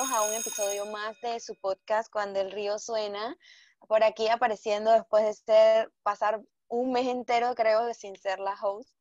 [0.00, 3.36] bienvenidos a un episodio más de su podcast Cuando el río suena.
[3.86, 8.94] Por aquí apareciendo después de ser, pasar un mes entero, creo, sin ser la host.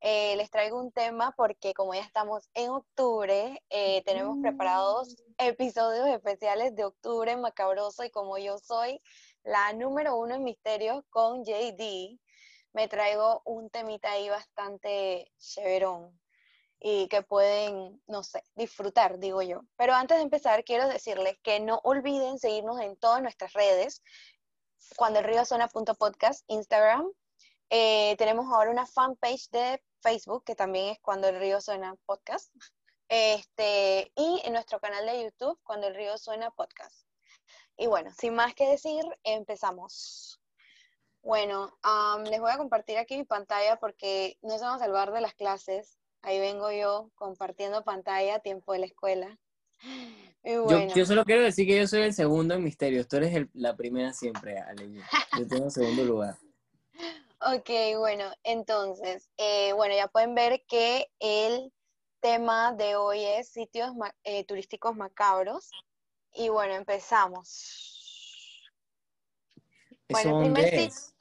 [0.00, 5.32] Eh, les traigo un tema porque como ya estamos en octubre, eh, tenemos preparados Mm.
[5.38, 9.02] episodios especiales de octubre macabroso y como yo soy
[9.42, 12.18] la número uno en misterios con JD,
[12.72, 16.18] me traigo un temita ahí bastante chéverón
[16.88, 19.62] y que pueden, no sé, disfrutar, digo yo.
[19.76, 24.04] Pero antes de empezar, quiero decirles que no olviden seguirnos en todas nuestras redes,
[24.96, 27.10] cuando el río suena.podcast, Instagram.
[27.70, 32.54] Eh, tenemos ahora una fanpage de Facebook, que también es cuando el río suena podcast.
[33.08, 37.04] Este, y en nuestro canal de YouTube, cuando el río suena podcast.
[37.76, 40.40] Y bueno, sin más que decir, empezamos.
[41.20, 45.12] Bueno, am, les voy a compartir aquí mi pantalla porque no se van a salvar
[45.12, 45.98] de las clases.
[46.26, 49.38] Ahí vengo yo compartiendo pantalla, tiempo de la escuela.
[50.42, 53.06] Y Yo, bueno, yo solo quiero decir que yo soy el segundo en misterios.
[53.08, 54.88] Tú eres el- la primera siempre, Ale.
[55.36, 56.36] Yo tengo el segundo lugar.
[57.40, 61.72] ok, bueno, entonces, eh, bueno, ya pueden ver que el
[62.20, 65.70] tema de hoy es sitios ma- eh, turísticos macabros.
[66.32, 68.62] Y bueno, empezamos.
[70.08, 71.15] ¿Eso Bueno, el primer es?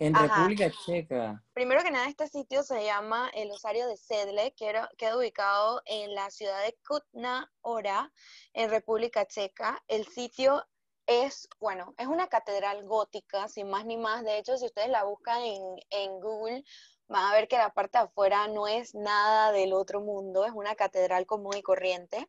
[0.00, 0.34] En Ajá.
[0.34, 1.44] República Checa.
[1.52, 5.82] Primero que nada, este sitio se llama el Osario de Sedle, que era- queda ubicado
[5.84, 8.10] en la ciudad de Kutna Hora,
[8.54, 9.84] en República Checa.
[9.88, 10.66] El sitio
[11.04, 14.24] es, bueno, es una catedral gótica, sin más ni más.
[14.24, 16.64] De hecho, si ustedes la buscan en, en Google,
[17.08, 20.52] van a ver que la parte de afuera no es nada del otro mundo, es
[20.52, 22.26] una catedral común y corriente.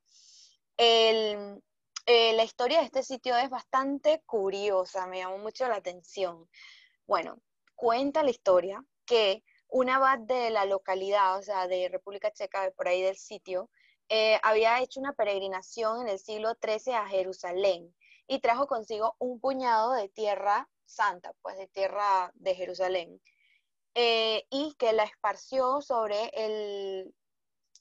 [0.75, 1.63] El-
[2.05, 6.49] eh, la historia de este sitio es bastante curiosa, me llamó mucho la atención.
[7.05, 7.39] Bueno,
[7.81, 12.87] cuenta la historia que un abad de la localidad, o sea, de República Checa, por
[12.87, 13.71] ahí del sitio,
[14.07, 17.91] eh, había hecho una peregrinación en el siglo XIII a Jerusalén
[18.27, 23.19] y trajo consigo un puñado de tierra santa, pues de tierra de Jerusalén,
[23.95, 27.15] eh, y que la esparció sobre el,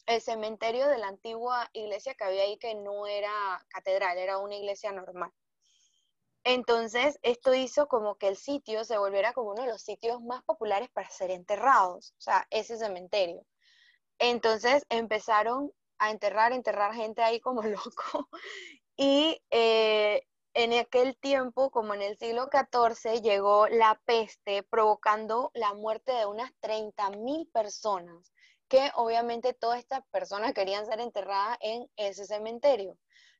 [0.06, 4.56] el cementerio de la antigua iglesia que había ahí, que no era catedral, era una
[4.56, 5.30] iglesia normal.
[6.44, 10.42] Entonces, esto hizo como que el sitio se volviera como uno de los sitios más
[10.42, 13.44] populares para ser enterrados, o sea, ese cementerio.
[14.18, 18.28] Entonces empezaron a enterrar, enterrar gente ahí como loco.
[18.96, 20.22] Y eh,
[20.54, 26.26] en aquel tiempo, como en el siglo XIV, llegó la peste provocando la muerte de
[26.26, 28.32] unas 30.000 personas,
[28.68, 32.96] que obviamente todas estas personas querían ser enterradas en ese cementerio.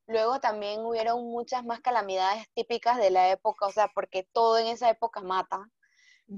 [0.06, 4.66] Luego también hubieron muchas más calamidades típicas de la época, o sea, porque todo en
[4.66, 5.68] esa época mata.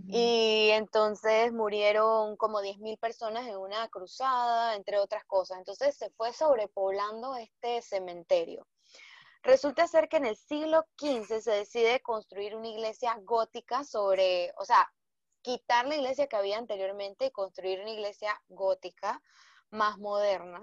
[0.09, 5.59] Y entonces murieron como 10.000 personas en una cruzada, entre otras cosas.
[5.59, 8.67] Entonces se fue sobrepoblando este cementerio.
[9.43, 14.65] Resulta ser que en el siglo XV se decide construir una iglesia gótica sobre, o
[14.65, 14.91] sea,
[15.43, 19.21] quitar la iglesia que había anteriormente y construir una iglesia gótica
[19.71, 20.63] más moderna,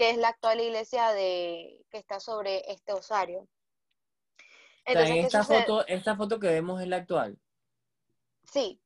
[0.00, 3.46] que es la actual iglesia de, que está sobre este osario.
[4.86, 5.66] Entonces, en ¿qué esta sucede?
[5.66, 7.38] foto, esta foto que vemos es la actual.
[8.50, 8.80] Sí,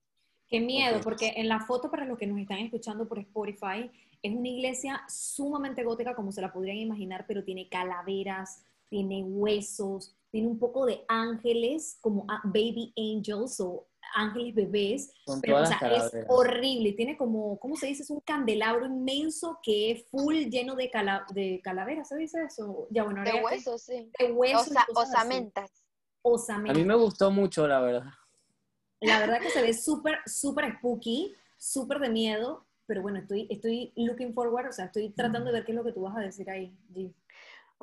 [0.48, 3.92] Qué miedo, porque en la foto, para los que nos están escuchando por Spotify,
[4.22, 10.16] es una iglesia sumamente gótica, como se la podrían imaginar, pero tiene calaveras, tiene huesos,
[10.32, 15.66] tiene un poco de ángeles, como a- baby angels o ángeles bebés, Con pero o
[15.66, 16.92] sea, las es horrible.
[16.92, 18.02] Tiene como, ¿cómo se dice?
[18.02, 22.86] Es un candelabro inmenso que es full lleno de, cala- de calaveras, ¿se dice eso?
[22.90, 24.10] Ya, bueno, de huesos, sí.
[24.18, 24.68] De huesos.
[24.68, 24.92] y Osa- así.
[24.94, 25.70] osamentas.
[25.70, 26.76] A Osamentas.
[26.78, 28.04] mí me gustó mucho, la verdad.
[29.00, 33.92] La verdad que se ve súper, súper spooky, súper de miedo, pero bueno, estoy, estoy
[33.96, 36.20] looking forward, o sea, estoy tratando de ver qué es lo que tú vas a
[36.20, 37.12] decir ahí, G.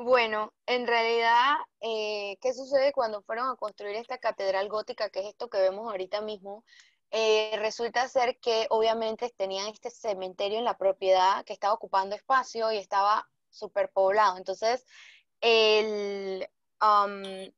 [0.03, 5.27] Bueno, en realidad, eh, ¿qué sucede cuando fueron a construir esta catedral gótica, que es
[5.27, 6.63] esto que vemos ahorita mismo?
[7.11, 12.71] Eh, resulta ser que obviamente tenían este cementerio en la propiedad que estaba ocupando espacio
[12.71, 14.37] y estaba superpoblado.
[14.37, 14.85] Entonces,
[15.41, 16.47] el,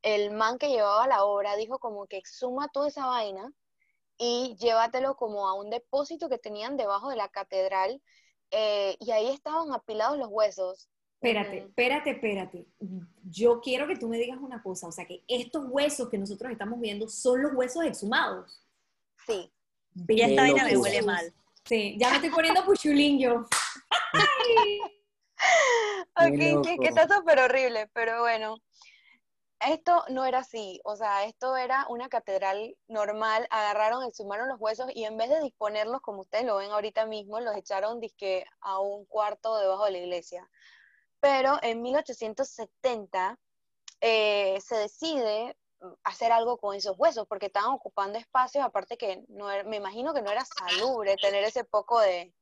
[0.02, 3.54] el man que llevaba la obra dijo como que exhuma toda esa vaina
[4.18, 8.02] y llévatelo como a un depósito que tenían debajo de la catedral
[8.52, 10.90] eh, y ahí estaban apilados los huesos.
[11.24, 12.66] Espérate, espérate, espérate.
[13.24, 16.52] Yo quiero que tú me digas una cosa, o sea, que estos huesos que nosotros
[16.52, 18.62] estamos viendo son los huesos exhumados.
[19.26, 19.50] Sí.
[20.10, 21.34] Y esta vaina me huele mal.
[21.64, 23.36] Sí, ya me estoy poniendo puchulín yo.
[26.16, 26.84] Ok, Qué sí, es que loco.
[26.84, 28.58] está súper horrible, pero bueno.
[29.66, 34.88] Esto no era así, o sea, esto era una catedral normal, agarraron, exhumaron los huesos
[34.94, 38.82] y en vez de disponerlos como ustedes lo ven ahorita mismo, los echaron disque a
[38.82, 40.50] un cuarto debajo de la iglesia.
[41.24, 43.40] Pero en 1870
[44.02, 45.56] eh, se decide
[46.04, 50.22] hacer algo con esos huesos, porque estaban ocupando espacios, aparte que no me imagino que
[50.22, 52.34] no era salubre tener ese poco de,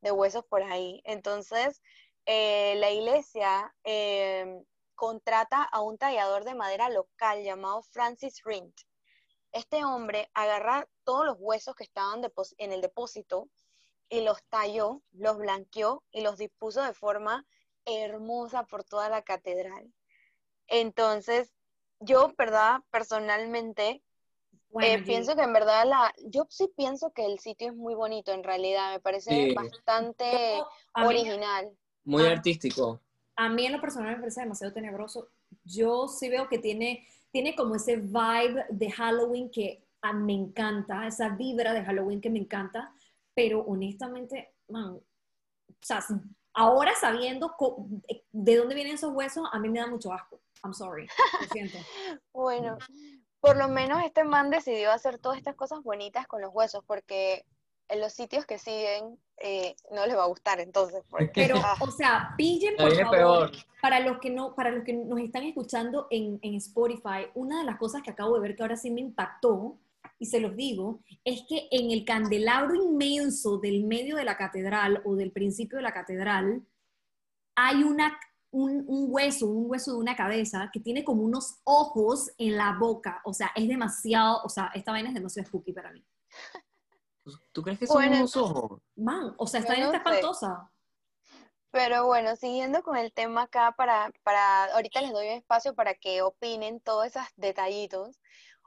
[0.00, 1.02] huesos por ahí.
[1.04, 1.82] Entonces,
[2.24, 4.64] eh, la iglesia eh,
[4.94, 8.74] contrata a un tallador de madera local llamado Francis Rint.
[9.52, 12.22] Este hombre agarra todos los huesos que estaban
[12.56, 13.50] en el depósito
[14.08, 17.46] y los talló, los blanqueó y los dispuso de forma
[17.84, 19.92] hermosa por toda la catedral.
[20.68, 21.52] Entonces,
[22.00, 22.80] yo, ¿verdad?
[22.90, 24.02] Personalmente,
[24.80, 28.32] eh, pienso que en verdad la, yo sí pienso que el sitio es muy bonito
[28.32, 30.62] en realidad, me parece bastante
[30.94, 31.70] original.
[32.04, 32.32] muy ah.
[32.32, 33.00] artístico.
[33.36, 35.28] A mí en lo personal me parece demasiado tenebroso.
[35.64, 41.06] Yo sí veo que tiene, tiene como ese vibe de Halloween que a, me encanta,
[41.06, 42.94] esa vibra de Halloween que me encanta,
[43.34, 45.02] pero honestamente, man, o
[45.80, 46.00] sea,
[46.60, 47.54] ahora sabiendo
[48.32, 50.40] de dónde vienen esos huesos, a mí me da mucho asco.
[50.62, 51.08] I'm sorry,
[51.40, 51.78] lo siento.
[52.34, 52.76] bueno,
[53.40, 57.46] por lo menos este man decidió hacer todas estas cosas bonitas con los huesos, porque
[57.88, 61.02] en los sitios que siguen eh, no les va a gustar entonces.
[61.34, 61.76] Pero, ah.
[61.80, 66.08] o sea, pillen por favor, para los que no, para los que nos están escuchando
[66.10, 69.00] en, en Spotify, una de las cosas que acabo de ver que ahora sí me
[69.00, 69.78] impactó,
[70.20, 75.00] y se los digo, es que en el candelabro inmenso del medio de la catedral
[75.04, 76.62] o del principio de la catedral,
[77.56, 78.16] hay una
[78.52, 83.22] un, hueso, un hueso de una cabeza que tiene como unos ojos en la boca.
[83.24, 86.04] O sea, es demasiado, o sea, esta vaina es demasiado spooky para mí.
[87.22, 88.82] Pues, ¿Tú crees que son unos ojos?
[88.96, 90.70] Man, o sea, esta vaina está espantosa.
[91.70, 95.94] Pero bueno, siguiendo con el tema acá, para, para, ahorita les doy un espacio para
[95.94, 98.20] que opinen todos esos detallitos.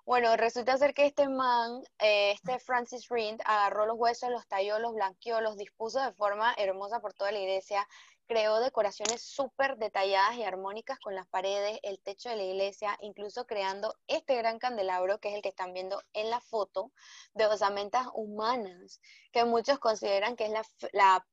[0.06, 4.78] Bueno, resulta ser que este man, eh, este Francis Rind, agarró los huesos, los talló,
[4.80, 7.88] los blanqueó, los dispuso de forma hermosa por toda la iglesia,
[8.28, 13.46] creó decoraciones súper detalladas y armónicas con las paredes, el techo de la iglesia, incluso
[13.48, 16.92] creando este gran candelabro que es el que están viendo en la foto
[17.34, 19.00] de osamentas humanas,
[19.32, 20.52] que muchos consideran que es
[20.92, 21.26] la,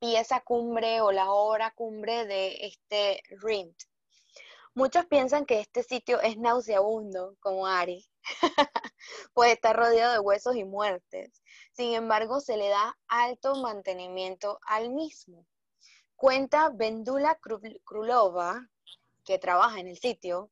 [0.00, 3.74] pieza cumbre o la obra cumbre de este Rint.
[4.74, 8.06] Muchos piensan que este sitio es nauseabundo, como Ari,
[9.34, 11.42] pues está rodeado de huesos y muertes.
[11.72, 15.46] Sin embargo, se le da alto mantenimiento al mismo.
[16.16, 17.38] Cuenta Vendula
[17.84, 18.68] Krulova,
[19.24, 20.50] que trabaja en el sitio,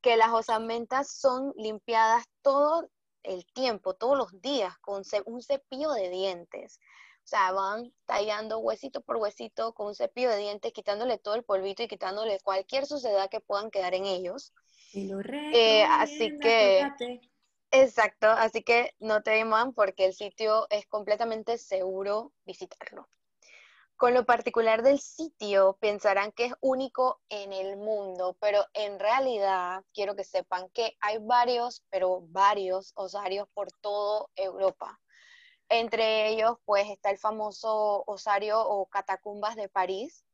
[0.00, 2.88] que las osamentas son limpiadas todo
[3.22, 6.80] el tiempo, todos los días, con un cepillo de dientes.
[7.24, 11.44] O sea, van tallando huesito por huesito con un cepillo de dientes, quitándole todo el
[11.44, 14.52] polvito y quitándole cualquier suciedad que puedan quedar en ellos.
[15.50, 16.92] Eh, así que,
[17.70, 23.08] exacto, así que no teman porque el sitio es completamente seguro visitarlo.
[23.96, 29.84] Con lo particular del sitio, pensarán que es único en el mundo, pero en realidad
[29.94, 35.00] quiero que sepan que hay varios, pero varios osarios por toda Europa.
[35.68, 40.24] Entre ellos, pues está el famoso osario o catacumbas de París.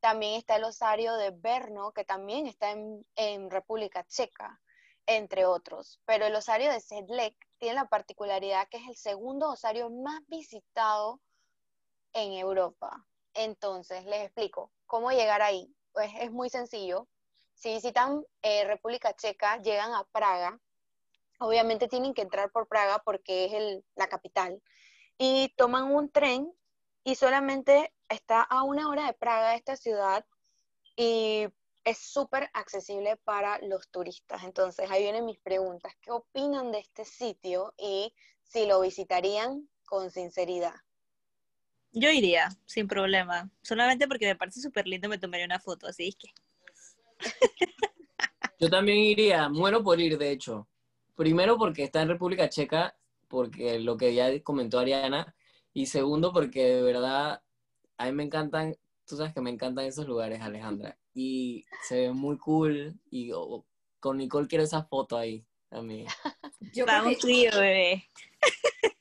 [0.00, 4.60] También está el osario de Berno, que también está en, República Checa,
[5.06, 6.00] entre otros.
[6.04, 11.20] Pero el osario de Sedlec tiene la particularidad que es el segundo osario más visitado
[12.12, 13.06] en Europa.
[13.34, 15.74] Entonces, les explico cómo llegar ahí.
[15.92, 17.08] Pues es muy sencillo.
[17.54, 20.60] Si visitan eh, República Checa, llegan a Praga.
[21.38, 24.62] Obviamente tienen que entrar por Praga porque es la capital.
[25.18, 26.52] Y toman un tren
[27.04, 30.24] y solamente está a una hora de Praga esta ciudad
[30.96, 31.46] y
[31.84, 34.42] es súper accesible para los turistas.
[34.42, 35.92] Entonces, ahí vienen mis preguntas.
[36.00, 38.12] ¿Qué opinan de este sitio y
[38.42, 40.74] si lo visitarían con sinceridad?
[41.92, 43.48] Yo iría, sin problema.
[43.62, 46.28] Solamente porque me parece súper lindo, me tomaría una foto, así es que.
[48.58, 50.68] Yo también iría, muero por ir, de hecho.
[51.16, 52.94] Primero porque está en República Checa,
[53.26, 55.34] porque lo que ya comentó Ariana.
[55.72, 57.42] Y segundo porque de verdad,
[57.96, 60.98] a mí me encantan, tú sabes que me encantan esos lugares, Alejandra.
[61.14, 62.98] Y se ve muy cool.
[63.10, 63.30] Y
[63.98, 66.06] con Nicole quiero esa foto ahí también.
[66.74, 66.84] Yo
[67.20, 68.04] tuyo, bebé.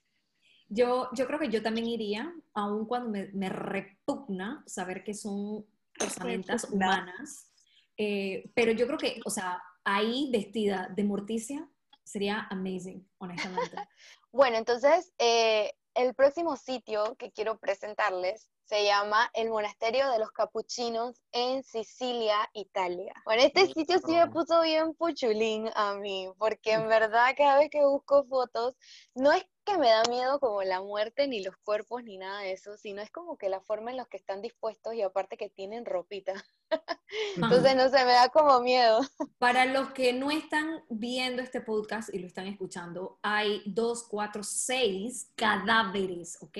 [0.68, 5.64] Yo, yo creo que yo también iría, aun cuando me, repugna saber que son
[5.98, 7.52] herramientas humanas,
[7.98, 11.70] eh, pero yo creo que, o sea, ahí vestida de Morticia
[12.06, 13.76] sería amazing, honestamente.
[14.32, 20.32] bueno, entonces, eh, el próximo sitio que quiero presentarles se llama el Monasterio de los
[20.32, 23.14] Capuchinos en Sicilia, Italia.
[23.24, 27.70] Bueno, este sitio sí me puso bien puchulín a mí, porque en verdad cada vez
[27.70, 28.76] que busco fotos,
[29.14, 32.54] no es que me da miedo como la muerte, ni los cuerpos, ni nada de
[32.54, 35.50] eso, sino es como que la forma en la que están dispuestos y aparte que
[35.50, 36.34] tienen ropita.
[37.36, 39.02] Entonces, no sé, me da como miedo.
[39.38, 44.44] Para los que no están viendo este podcast y lo están escuchando, hay dos, cuatro,
[44.44, 46.58] seis cadáveres, ¿ok?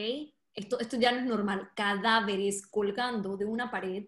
[0.56, 4.06] Esto, esto ya no es normal, cadáveres colgando de una pared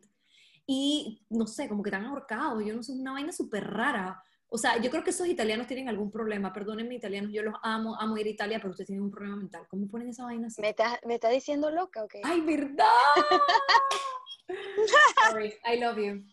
[0.66, 4.22] y, no sé, como que están ahorcados, yo no sé, una vaina súper rara.
[4.50, 6.54] O sea, yo creo que esos italianos tienen algún problema.
[6.54, 9.68] Perdónenme, italianos, yo los amo, amo ir a Italia, pero ustedes tienen un problema mental.
[9.70, 10.62] ¿Cómo ponen esa vaina así?
[10.62, 12.22] ¿Me está, me está diciendo loca o qué?
[12.24, 12.86] ¡Ay, verdad!
[15.30, 16.24] Sorry, I love you.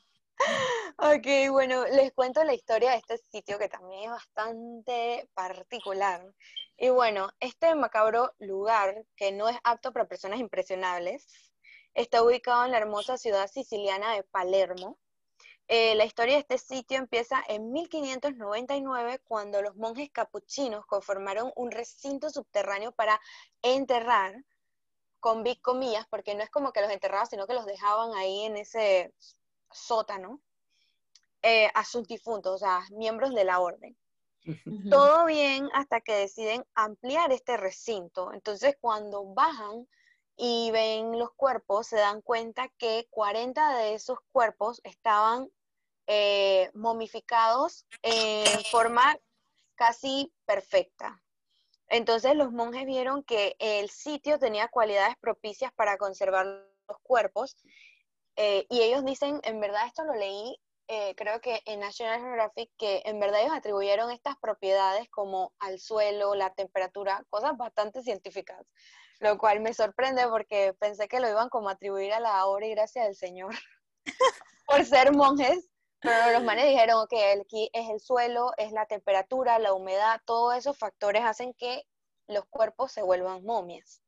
[0.99, 6.25] Ok, bueno, les cuento la historia de este sitio que también es bastante particular.
[6.77, 11.27] Y bueno, este macabro lugar, que no es apto para personas impresionables,
[11.95, 14.99] está ubicado en la hermosa ciudad siciliana de Palermo,
[15.69, 21.71] eh, la historia de este sitio empieza en 1599 cuando los monjes capuchinos conformaron un
[21.71, 23.19] recinto subterráneo para
[23.63, 24.45] enterrar,
[25.21, 28.43] con big comillas, porque no es como que los enterraban, sino que los dejaban ahí
[28.45, 29.15] en ese
[29.71, 30.41] sótano,
[31.43, 33.97] eh, a sus difuntos, o sea, miembros de la orden.
[34.91, 38.33] Todo bien hasta que deciden ampliar este recinto.
[38.33, 39.89] Entonces, cuando bajan
[40.37, 45.51] y ven los cuerpos, se dan cuenta que 40 de esos cuerpos estaban
[46.07, 49.17] eh, momificados en forma
[49.75, 51.23] casi perfecta.
[51.89, 57.57] Entonces los monjes vieron que el sitio tenía cualidades propicias para conservar los cuerpos
[58.37, 60.59] eh, y ellos dicen, en verdad esto lo leí,
[60.89, 65.79] eh, creo que en National Geographic, que en verdad ellos atribuyeron estas propiedades como al
[65.79, 68.67] suelo, la temperatura, cosas bastante científicas
[69.21, 72.67] lo cual me sorprende porque pensé que lo iban como a atribuir a la obra
[72.67, 73.55] y gracia del Señor
[74.67, 79.59] por ser monjes, pero los manes dijeron que aquí es el suelo, es la temperatura,
[79.59, 81.85] la humedad, todos esos factores hacen que
[82.27, 84.03] los cuerpos se vuelvan momias.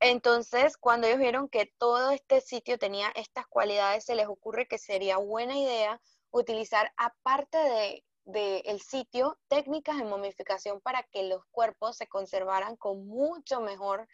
[0.00, 4.78] Entonces, cuando ellos vieron que todo este sitio tenía estas cualidades, se les ocurre que
[4.78, 6.00] sería buena idea
[6.30, 13.06] utilizar, aparte de del sitio técnicas de momificación para que los cuerpos se conservaran con
[13.06, 14.08] mucho mejor,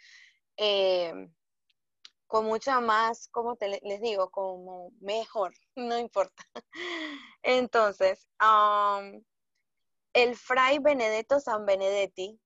[0.59, 1.31] eh,
[2.27, 6.45] con mucha más, como te, les digo, como mejor, no importa.
[7.43, 8.29] Entonces,
[10.13, 12.39] el fray Benedetto San Benedetti,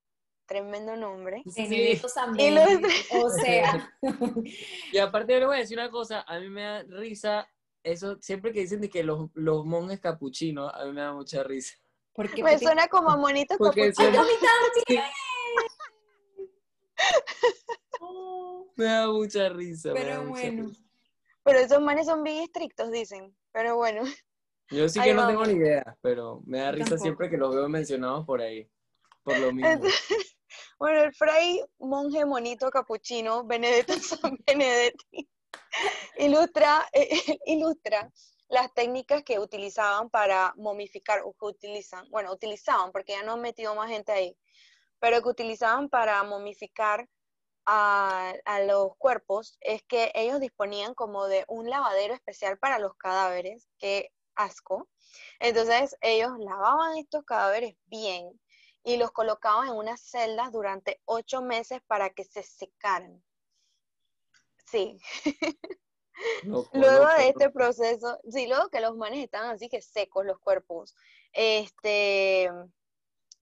[0.47, 1.43] tremendo nombre.
[1.47, 3.93] O sea.
[4.93, 7.49] y aparte yo le voy a decir una cosa, a mí me da risa
[7.87, 11.45] eso, siempre que dicen de que los, los monjes capuchinos, a mí me da mucha
[11.45, 11.77] risa.
[12.13, 14.27] Porque, me suena como a monitos capuchinos.
[18.77, 19.93] me da mucha risa.
[19.93, 20.73] Pero bueno.
[21.45, 23.37] Pero esos manes son bien estrictos, dicen.
[23.53, 24.03] Pero bueno.
[24.71, 27.69] Yo sí que no tengo ni idea, pero me da risa siempre que los veo
[27.69, 28.69] mencionados por ahí.
[29.23, 29.81] Por lo mismo.
[30.79, 35.29] Bueno, el fray monje monito capuchino, Benedetto San Benedetti
[36.19, 37.09] ilustra, eh,
[37.47, 38.11] ilustra
[38.49, 43.41] las técnicas que utilizaban para momificar, o que utilizan, bueno, utilizaban, porque ya no han
[43.41, 44.37] metido más gente ahí,
[45.01, 47.09] pero que utilizaban para momificar
[47.67, 52.95] a, a, los cuerpos es que ellos disponían como de un lavadero especial para los
[52.95, 54.89] cadáveres, que asco.
[55.41, 58.31] Entonces ellos lavaban estos cadáveres bien
[58.87, 63.21] y los colocaban en unas celdas durante ocho meses para que se secaran.
[64.65, 64.97] Sí.
[66.73, 70.95] luego de este proceso, sí, luego que los manes estaban así que secos los cuerpos,
[71.33, 72.49] este,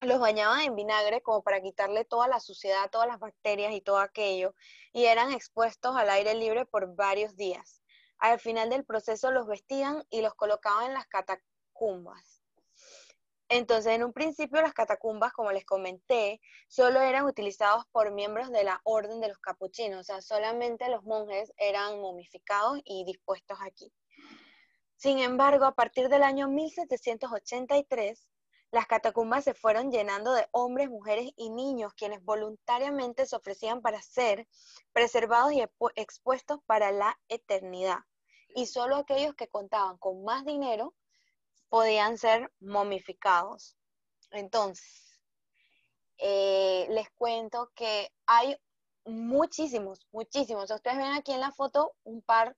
[0.01, 3.99] los bañaban en vinagre como para quitarle toda la suciedad, todas las bacterias y todo
[3.99, 4.55] aquello,
[4.93, 7.83] y eran expuestos al aire libre por varios días.
[8.17, 12.34] Al final del proceso los vestían y los colocaban en las catacumbas.
[13.47, 18.63] Entonces, en un principio las catacumbas, como les comenté, solo eran utilizados por miembros de
[18.63, 23.93] la orden de los capuchinos, o sea, solamente los monjes eran momificados y dispuestos aquí.
[24.95, 28.27] Sin embargo, a partir del año 1783,
[28.71, 34.01] las catacumbas se fueron llenando de hombres, mujeres y niños quienes voluntariamente se ofrecían para
[34.01, 34.47] ser
[34.91, 35.63] preservados y
[35.95, 37.99] expuestos para la eternidad.
[38.55, 40.95] Y solo aquellos que contaban con más dinero
[41.69, 43.77] podían ser momificados.
[44.31, 45.19] Entonces,
[46.17, 48.57] eh, les cuento que hay
[49.05, 50.71] muchísimos, muchísimos.
[50.71, 52.55] Ustedes ven aquí en la foto un par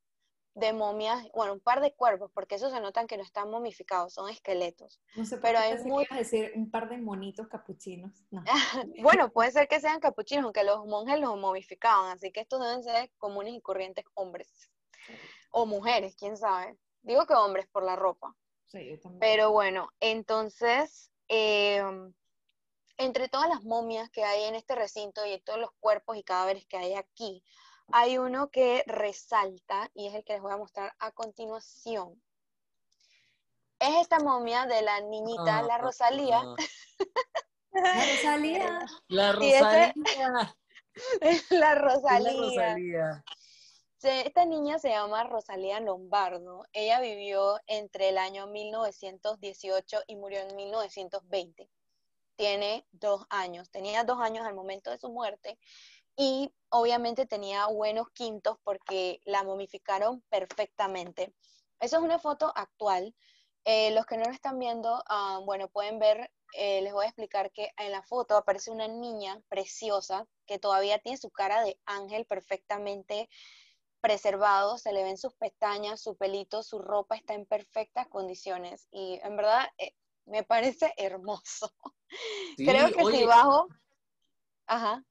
[0.58, 4.14] de momias, bueno, un par de cuerpos, porque esos se notan que no están momificados,
[4.14, 5.00] son esqueletos.
[5.16, 5.76] No sé, pero hay
[6.18, 8.24] decir un par de monitos capuchinos.
[9.04, 12.84] bueno, puede ser que sean capuchinos, aunque los monjes los momificaban, así que estos deben
[12.84, 14.72] ser comunes y corrientes hombres
[15.52, 16.76] o mujeres, quién sabe.
[17.04, 18.36] Digo que hombres por la ropa.
[18.68, 22.14] Sí, Pero bueno, entonces, em,
[22.98, 26.66] entre todas las momias que hay en este recinto y todos los cuerpos y cadáveres
[26.66, 27.44] que hay aquí,
[27.92, 32.22] hay uno que resalta y es el que les voy a mostrar a continuación.
[33.80, 36.42] Es esta momia de la niñita, Ah, la ah, Rosalía.
[36.42, 36.56] ah.
[37.74, 38.86] La Rosalía.
[39.08, 40.56] La Sí, ese- Rosalía.
[41.22, 43.24] la es la Rosalía.
[44.04, 46.66] Esta niña se llama Rosalía Lombardo.
[46.72, 51.68] Ella vivió entre el año 1918 y murió en 1920.
[52.36, 53.72] Tiene dos años.
[53.72, 55.58] Tenía dos años al momento de su muerte
[56.16, 61.34] y obviamente tenía buenos quintos porque la momificaron perfectamente.
[61.80, 63.16] Esa es una foto actual.
[63.66, 67.10] Eh, los que no lo están viendo, ah, bueno, pueden ver, eh, les voy a
[67.10, 71.80] explicar que en la foto aparece una niña preciosa que todavía tiene su cara de
[71.86, 73.28] ángel perfectamente
[74.02, 79.20] preservado, se le ven sus pestañas, su pelito, su ropa está en perfectas condiciones y
[79.24, 79.94] en verdad eh,
[80.26, 81.72] me parece hermoso.
[82.56, 83.68] Sí, Creo que oye, si bajo,
[84.66, 85.06] ajá,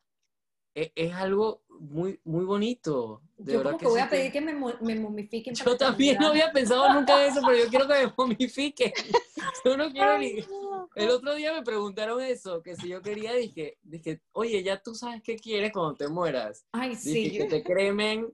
[0.76, 3.22] e- es, algo muy, muy bonito.
[3.38, 5.54] De Yo verdad como que que voy sí a pedir que me, me momifiquen.
[5.54, 8.92] Yo también no había pensado nunca en eso, pero yo quiero que me momifiquen.
[9.64, 10.26] Yo no quiero ni...
[10.26, 10.88] Ay, no.
[10.94, 14.94] El otro día me preguntaron eso, que si yo quería, dije, dije, oye, ya tú
[14.94, 16.64] sabes qué quieres cuando te mueras.
[16.72, 17.36] Ay, Dije, sí.
[17.36, 18.32] que te cremen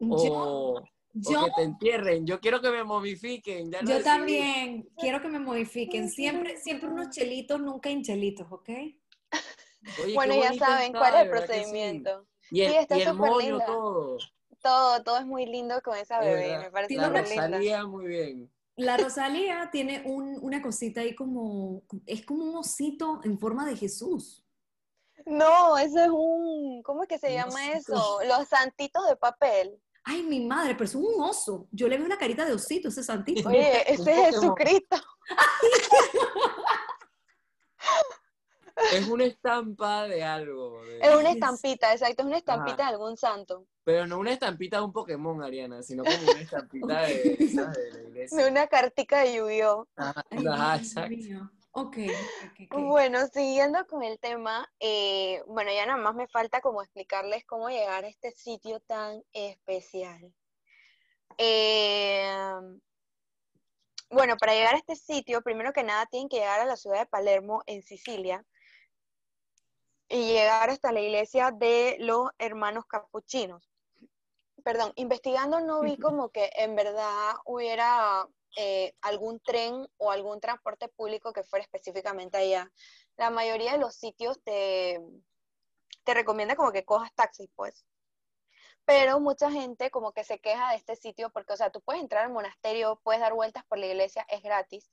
[0.00, 2.26] Yo, o, o yo, que te entierren.
[2.26, 3.70] Yo quiero que me momifiquen.
[3.70, 4.02] Ya yo decidí.
[4.04, 6.08] también quiero que me modifiquen.
[6.10, 8.68] Siempre, siempre unos chelitos, nunca hinchelitos, ¿ok?
[10.02, 11.30] Oye, Bueno, ya saben está, cuál es el sí.
[11.30, 12.26] procedimiento.
[12.50, 13.66] Y el, Sí, está y el moño, linda.
[13.66, 14.18] todo.
[14.62, 17.20] Todo, todo es muy lindo con esa bebé, me parece La linda.
[17.22, 18.52] Rosalía, muy bien.
[18.76, 23.76] La Rosalía tiene un- una cosita ahí como, es como un osito en forma de
[23.76, 24.44] Jesús.
[25.26, 27.94] No, eso es un, ¿cómo es que se Un llama osito.
[27.94, 28.18] eso?
[28.26, 29.78] Los santitos de papel.
[30.12, 31.68] Ay, mi madre, pero es un oso.
[31.70, 33.48] Yo le veo una carita de osito, ese santito.
[33.48, 34.24] Oye, Un ese es Pokémon.
[34.56, 34.96] Jesucristo.
[38.92, 40.82] Es una estampa de algo.
[40.84, 42.90] de- Es una estampita, exacto, es una estampita Ajá.
[42.90, 43.66] de algún santo.
[43.84, 47.70] Pero no una estampita de un Pokémon, Ariana, sino como una estampita de, de la
[47.70, 48.46] De iglesia.
[48.48, 49.86] una cartica de Yu-Gi-Oh!
[49.96, 51.10] Ajá, Ay, ajá, exacto.
[51.10, 51.50] mío.
[51.80, 52.82] Ok, ok, ok.
[52.82, 57.70] Bueno, siguiendo con el tema, eh, bueno, ya nada más me falta como explicarles cómo
[57.70, 60.34] llegar a este sitio tan especial.
[61.38, 62.30] Eh,
[64.10, 66.98] bueno, para llegar a este sitio, primero que nada tienen que llegar a la ciudad
[66.98, 68.44] de Palermo, en Sicilia,
[70.08, 73.70] y llegar hasta la iglesia de los hermanos capuchinos.
[74.64, 80.88] Perdón, investigando no vi como que en verdad hubiera eh, algún tren o algún transporte
[80.88, 82.70] público que fuera específicamente allá.
[83.16, 85.00] La mayoría de los sitios te,
[86.04, 87.84] te recomienda como que cojas taxis, pues.
[88.84, 92.02] Pero mucha gente como que se queja de este sitio porque, o sea, tú puedes
[92.02, 94.90] entrar al monasterio, puedes dar vueltas por la iglesia, es gratis,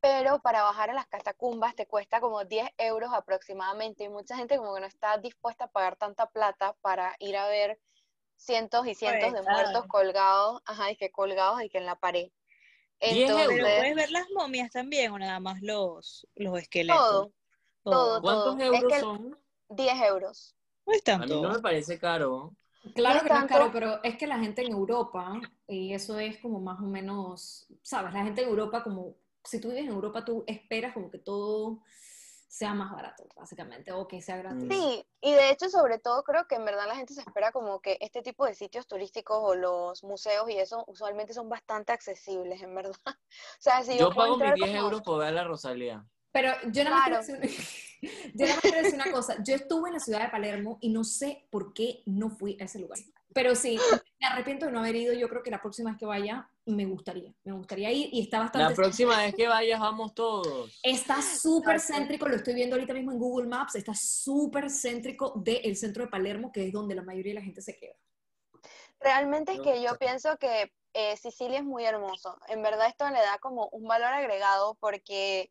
[0.00, 4.56] pero para bajar a las catacumbas te cuesta como 10 euros aproximadamente y mucha gente
[4.56, 7.80] como que no está dispuesta a pagar tanta plata para ir a ver
[8.36, 9.62] cientos y cientos de Pues, claro.
[9.68, 12.30] muertos colgados, ajá, y que colgados y que en la pared.
[13.12, 13.46] 10 euros.
[13.46, 16.98] Pero Entonces, puedes ver las momias también o nada más los, los esqueletos.
[16.98, 17.32] todo,
[17.82, 18.72] todo, ¿Cuántos todo.
[18.72, 19.38] Es euros que son?
[19.68, 20.54] 10 euros.
[20.86, 21.42] No es A mí tanto.
[21.42, 22.56] no me parece caro.
[22.94, 23.48] Claro No que no es tanto.
[23.48, 27.66] caro, pero es que la gente en Europa, y eso es como más o menos,
[27.82, 28.12] ¿sabes?
[28.12, 31.82] La gente en Europa, como si tú vives en Europa, tú esperas como que todo
[32.54, 34.68] sea más barato, básicamente, o que sea gratis.
[34.70, 37.80] Sí, y de hecho, sobre todo, creo que en verdad la gente se espera como
[37.80, 42.62] que este tipo de sitios turísticos o los museos y eso usualmente son bastante accesibles,
[42.62, 42.94] en verdad.
[43.58, 45.44] O sea, si yo, Yo pago mis entrar 10 como- euros por ver a la
[45.44, 46.06] Rosalía.
[46.30, 47.24] Pero yo más Claro.
[47.28, 47.40] una,
[48.34, 49.36] yo más quiero decir una cosa.
[49.42, 52.64] Yo estuve en la ciudad de Palermo y no sé por qué no fui a
[52.64, 52.98] ese lugar.
[53.32, 53.78] Pero sí,
[54.20, 55.12] me arrepiento de no haber ido.
[55.12, 57.34] Yo creo que la próxima vez que vaya me gustaría.
[57.44, 58.74] Me gustaría ir y está La bastante.
[58.74, 60.78] próxima vez que vayas, vamos todos.
[60.82, 65.76] Está súper céntrico, lo estoy viendo ahorita mismo en Google Maps, está súper céntrico del
[65.76, 67.94] centro de Palermo, que es donde la mayoría de la gente se queda.
[69.00, 72.38] Realmente es que yo pienso que eh, Sicilia es muy hermoso.
[72.48, 75.50] En verdad esto le da como un valor agregado porque,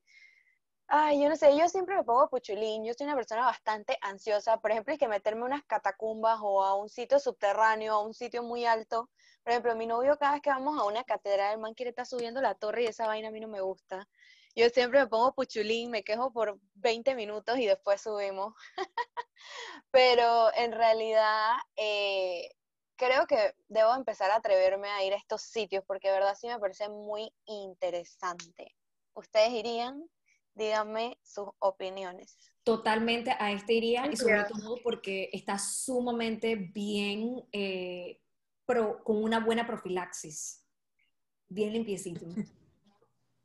[0.88, 2.84] ay, yo no sé, yo siempre me pongo puchulín.
[2.86, 4.60] Yo soy una persona bastante ansiosa.
[4.60, 8.14] Por ejemplo, es que meterme a unas catacumbas o a un sitio subterráneo, a un
[8.14, 9.10] sitio muy alto.
[9.44, 12.06] Por ejemplo, mi novio cada vez que vamos a una catedral, el man quiere estar
[12.06, 14.08] subiendo la torre y esa vaina a mí no me gusta.
[14.56, 18.54] Yo siempre me pongo puchulín, me quejo por 20 minutos y después subimos.
[19.92, 22.50] Pero en realidad, eh,
[22.96, 26.48] creo que debo empezar a atreverme a ir a estos sitios porque de verdad sí
[26.48, 28.76] me parece muy interesante.
[29.14, 30.08] ¿Ustedes irían?
[30.56, 32.38] Díganme sus opiniones.
[32.64, 38.22] Totalmente a este iría y sobre todo porque está sumamente bien, eh,
[38.66, 40.64] pro- con una buena profilaxis.
[41.50, 42.26] Bien limpiecito.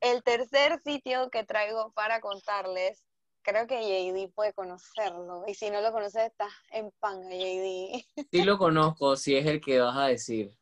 [0.01, 3.05] El tercer sitio que traigo para contarles,
[3.43, 5.43] creo que JD puede conocerlo.
[5.49, 8.05] Y si no lo conoces, estás en panga, JD.
[8.31, 10.57] Sí lo conozco, si es el que vas a decir.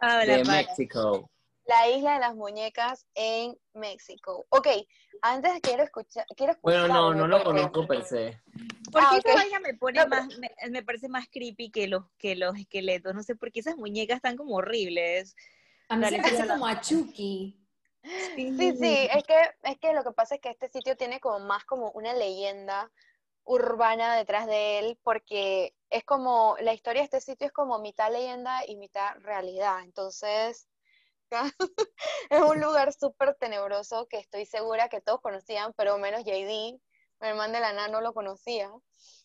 [0.00, 0.56] Habla, De para.
[0.62, 1.30] México.
[1.64, 4.46] La isla de las muñecas en México.
[4.48, 4.66] Ok,
[5.22, 6.26] antes quiero escuchar.
[6.36, 8.40] Quiero Bueno, no, no lo conozco per se.
[8.90, 9.26] ¿Por Ah, qué ok.
[9.26, 12.34] esa vaina me pone No, pero- más, me, me parece más creepy que los, que
[12.34, 13.14] los esqueletos?
[13.14, 15.36] No sé por qué esas muñecas están como horribles.
[15.88, 17.58] A mí se me parece como a Chucky.
[18.34, 21.38] Sí, sí, es que, es que lo que pasa es que este sitio tiene como
[21.46, 22.90] más como una leyenda
[23.44, 28.10] urbana detrás de él, porque es como, la historia de este sitio es como mitad
[28.10, 29.80] leyenda y mitad realidad.
[29.84, 30.66] Entonces,
[32.30, 36.78] es un lugar súper tenebroso que estoy segura que todos conocían, pero menos JD,
[37.20, 38.70] mi hermano de la nana no lo conocía.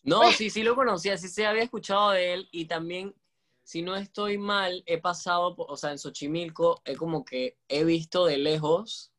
[0.04, 3.16] No, sí, sí lo conocía, sí se había escuchado de él y también,
[3.64, 8.26] si no estoy mal, he pasado, o sea, en Xochimilco, he como que he visto
[8.26, 9.12] de lejos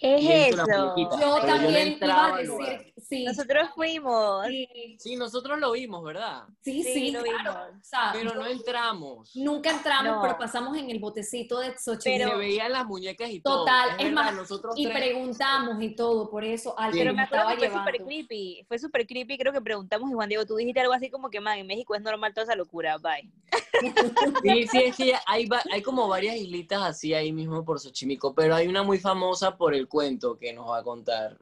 [0.00, 0.58] Es eso.
[0.58, 4.46] Yo pero yo no también iba a decir, sí, Nosotros fuimos.
[4.46, 6.44] sí, Sí, nosotros lo vimos, ¿verdad?
[6.60, 7.38] sí, Sí, sí, lo claro.
[7.38, 7.80] vimos.
[7.80, 9.34] O sea, Pero no entramos.
[9.34, 10.22] nunca entramos, No.
[10.22, 12.30] pero pasamos en el botecito de Y Xochimilco.
[12.30, 13.60] se veían las muñecas y todo.
[13.60, 16.98] Total, es, es verdad, más, nosotros y tres- preguntamos y todo, por eso al Sí.
[16.98, 18.64] que Pero me acuerdo que fue súper creepy.
[18.68, 19.36] Fue súper creepy.
[19.38, 21.94] Creo que preguntamos y Juan Diego, tú dijiste algo así como que, man, en México
[21.96, 22.98] es normal toda esa locura.
[22.98, 23.28] Bye.
[24.42, 28.54] Sí, sí, es que hay, hay como varias islitas así ahí mismo por Xochimilco, pero
[28.54, 31.38] hay una muy famosa por el cuento que nos va a contar.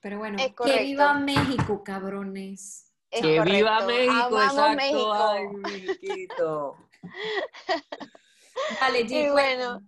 [0.00, 2.92] Pero bueno, Es que viva México, cabrones.
[3.10, 3.80] Es que viva.
[3.80, 4.76] México, Amamos exacto.
[4.76, 5.12] México.
[5.12, 5.46] Ay,
[6.02, 6.76] México.
[8.80, 9.82] Dale, Y bueno,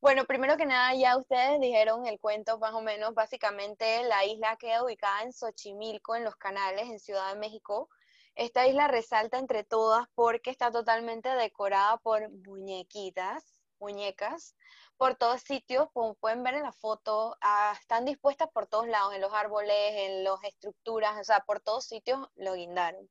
[0.00, 3.14] Bueno, primero que nada, ya ustedes dijeron el cuento más o menos.
[3.14, 7.88] Básicamente, la isla queda ubicada en Xochimilco, en los canales, en Ciudad de México.
[8.34, 13.42] Esta isla resalta entre todas porque está totalmente decorada por muñequitas,
[13.78, 14.54] muñecas,
[14.98, 19.14] por todos sitios, como pueden ver en la foto, ah, están dispuestas por todos lados,
[19.14, 23.08] en los árboles, en las estructuras, o sea, por todos sitios lo guindaron.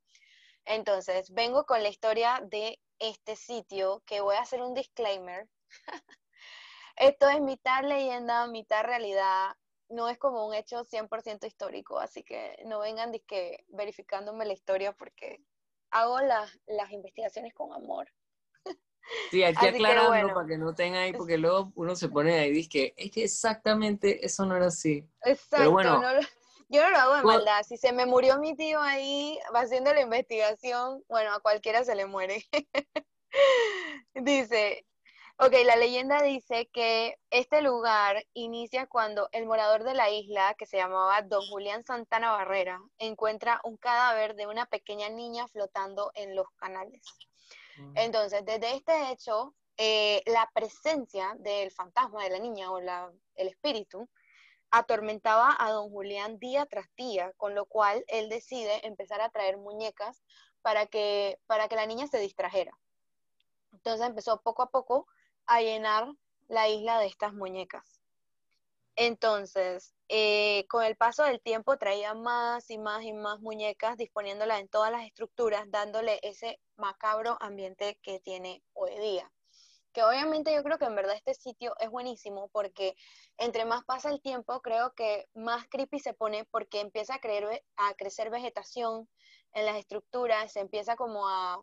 [0.65, 5.47] Entonces, vengo con la historia de este sitio, que voy a hacer un disclaimer.
[6.95, 9.55] Esto es mitad leyenda, mitad realidad.
[9.89, 14.93] No es como un hecho 100% histórico, así que no vengan disque verificándome la historia
[14.93, 15.41] porque
[15.91, 18.11] hago las, las investigaciones con amor.
[19.31, 20.33] Sí, aquí que aclarando bueno.
[20.33, 23.11] para que no tengan ahí, porque luego uno se pone ahí y dice que es
[23.11, 25.07] que exactamente eso no era así.
[25.23, 26.01] Exacto, bueno.
[26.01, 26.21] no lo-
[26.69, 27.37] yo no lo hago de Bueno.
[27.39, 27.63] maldad.
[27.63, 32.05] Si se me murió mi tío ahí haciendo la investigación, bueno, a cualquiera se le
[32.07, 32.43] muere.
[34.13, 34.85] dice,
[35.37, 40.65] ok, la leyenda dice que este lugar inicia cuando el morador de la isla, que
[40.65, 46.35] se llamaba Don Julián Santana Barrera, encuentra un cadáver de una pequeña niña flotando en
[46.35, 47.01] los canales.
[47.95, 54.09] Entonces, desde este hecho, eh, la presencia del fantasma de la niña o el espíritu
[54.71, 59.57] atormentaba a don Julián día tras día, con lo cual él decide empezar a traer
[59.57, 60.23] muñecas
[60.61, 62.77] para que, para que la niña se distrajera.
[63.71, 65.07] Entonces empezó poco a poco
[65.45, 66.11] a llenar
[66.47, 67.94] la isla de estas muñecas.
[68.97, 74.61] Entonces, eh, con el paso del tiempo traía más y más y más muñecas, disponiéndolas
[74.61, 79.29] en todas las estructuras, dándole ese macabro ambiente que tiene hoy día.
[79.91, 82.95] Que obviamente yo creo que en verdad este sitio es buenísimo porque
[83.37, 87.63] entre más pasa el tiempo, creo que más creepy se pone porque empieza a, creer,
[87.77, 89.09] a crecer vegetación
[89.53, 91.61] en las estructuras, se empieza como a,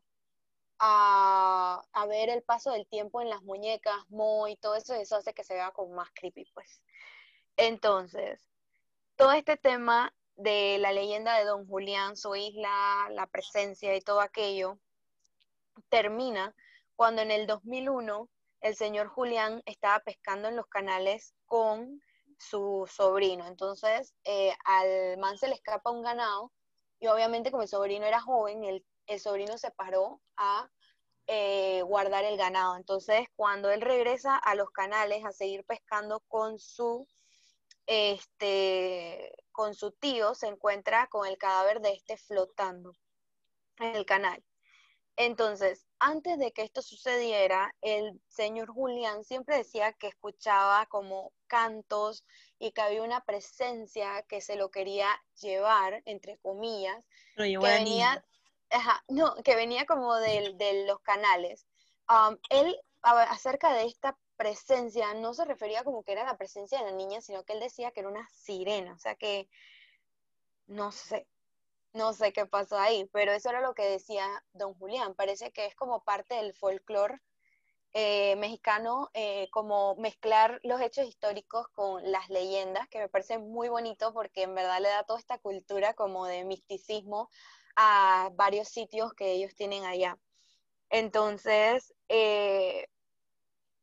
[0.79, 5.17] a, a ver el paso del tiempo en las muñecas, mo y todo eso, eso
[5.17, 6.83] hace que se vea como más creepy, pues.
[7.57, 8.41] Entonces,
[9.17, 14.21] todo este tema de la leyenda de Don Julián, su isla, la presencia y todo
[14.21, 14.79] aquello,
[15.89, 16.55] termina
[16.97, 18.29] cuando en el 2001
[18.61, 22.01] el señor Julián estaba pescando en los canales con
[22.39, 23.47] su sobrino.
[23.47, 26.53] Entonces, eh, al man se le escapa un ganado
[27.01, 30.71] y obviamente como el sobrino era joven, el, el sobrino se paró a
[31.27, 32.77] eh, guardar el ganado.
[32.77, 37.07] Entonces, cuando él regresa a los canales a seguir pescando con su
[37.87, 42.95] este con su tío, se encuentra con el cadáver de este flotando
[43.79, 44.43] en el canal.
[45.17, 52.25] Entonces, antes de que esto sucediera, el señor Julián siempre decía que escuchaba como cantos
[52.59, 55.09] y que había una presencia que se lo quería
[55.41, 58.25] llevar, entre comillas, que venía,
[58.71, 61.67] ajá, no, que venía como del- de, los canales.
[62.09, 66.91] Um, él, acerca de esta presencia, no se refería como que era la presencia de
[66.91, 69.49] la niña, sino que él decía que era una sirena, o sea que,
[70.67, 71.29] no sé,
[71.93, 75.15] no sé qué pasó ahí, pero eso era lo que decía don Julián.
[75.15, 77.21] Parece que es como parte del folclore
[77.93, 83.69] eh, mexicano, eh, como mezclar los hechos históricos con las leyendas, que me parece muy
[83.69, 87.29] bonito porque en verdad le da toda esta cultura como de misticismo
[87.77, 90.19] a varios sitios que ellos tienen allá.
[90.89, 92.89] Entonces, eh,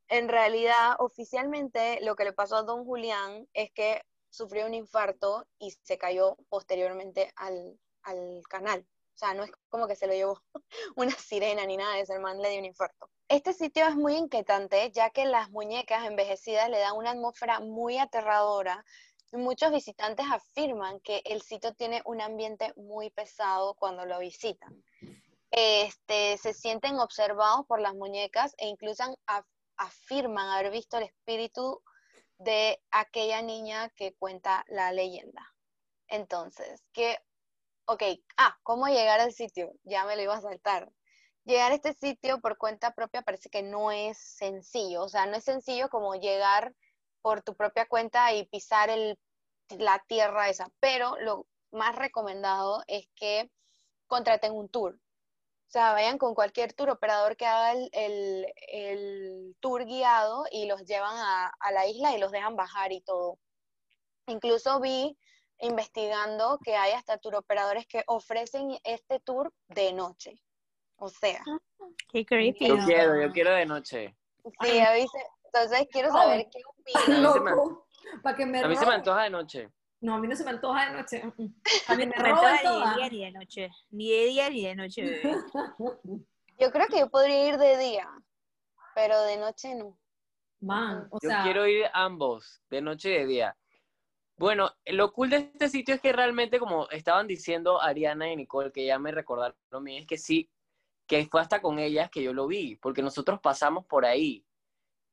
[0.09, 5.47] en realidad, oficialmente, lo que le pasó a don Julián es que sufrió un infarto
[5.59, 8.85] y se cayó posteriormente al, al canal.
[9.13, 10.41] O sea, no es como que se lo llevó
[10.95, 13.09] una sirena ni nada de eso, el man le dio un infarto.
[13.27, 17.99] Este sitio es muy inquietante, ya que las muñecas envejecidas le dan una atmósfera muy
[17.99, 18.83] aterradora.
[19.31, 24.83] Muchos visitantes afirman que el sitio tiene un ambiente muy pesado cuando lo visitan.
[25.51, 29.03] Este, se sienten observados por las muñecas e incluso
[29.79, 31.81] afirman haber visto el espíritu
[32.37, 35.53] de aquella niña que cuenta la leyenda.
[36.07, 37.17] Entonces, que,
[37.85, 38.03] ok,
[38.37, 39.71] ah, ¿cómo llegar al sitio?
[39.83, 40.91] Ya me lo iba a saltar.
[41.45, 45.37] Llegar a este sitio por cuenta propia parece que no es sencillo, o sea, no
[45.37, 46.75] es sencillo como llegar
[47.21, 49.17] por tu propia cuenta y pisar el,
[49.69, 53.49] la tierra esa, pero lo más recomendado es que
[54.07, 54.99] contraten un tour.
[55.69, 60.65] O sea, vayan con cualquier tour operador que haga el, el- el tour guiado y
[60.65, 63.37] los llevan a, a la isla y los dejan bajar y todo.
[64.25, 65.15] Incluso vi
[65.59, 70.41] investigando que hay hasta tour operadores que ofrecen este tour de noche.
[70.95, 71.43] O sea,
[72.11, 72.67] Qué creepy.
[72.67, 74.15] Yo quiero, yo quiero de noche.
[74.63, 76.13] sí, avise- entonces quiero Oh.
[76.13, 77.45] saber qué opinan.
[78.23, 79.69] Para que me A mí se me antoja de noche.
[80.01, 81.23] No, a mí no se me antoja de noche.
[81.25, 81.53] mm, mm.
[81.87, 83.69] Para que me No me antoja ni de día ni de noche.
[83.91, 85.21] Ni de día ni de noche, bebé.
[86.59, 88.09] Yo creo que yo podría ir de día,
[88.93, 89.97] pero de noche no.
[90.59, 93.57] Man, o Yo sea, quiero ir ambos, de noche y de día.
[94.35, 98.73] Bueno, lo cool de este sitio es que realmente, como estaban diciendo Ariana y Nicole,
[98.73, 100.51] que ya me recordaron a mí, es que sí,
[101.07, 104.45] que fue hasta con ellas que yo lo vi, porque nosotros pasamos por ahí.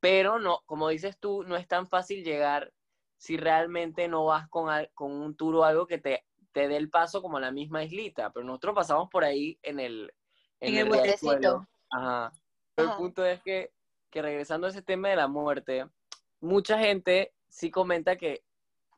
[0.01, 2.73] Pero no, como dices tú, no es tan fácil llegar
[3.17, 6.77] si realmente no vas con, al- con un tour o algo que te, te dé
[6.77, 8.31] el paso como a la misma islita.
[8.31, 10.13] Pero nosotros pasamos por ahí en el,
[10.59, 10.87] En el.
[11.89, 12.31] Ajá.
[12.75, 12.91] Pero Ajá.
[12.91, 13.71] el punto es que,
[14.09, 15.87] que regresando a ese tema de la muerte,
[16.39, 18.43] mucha gente sí comenta que,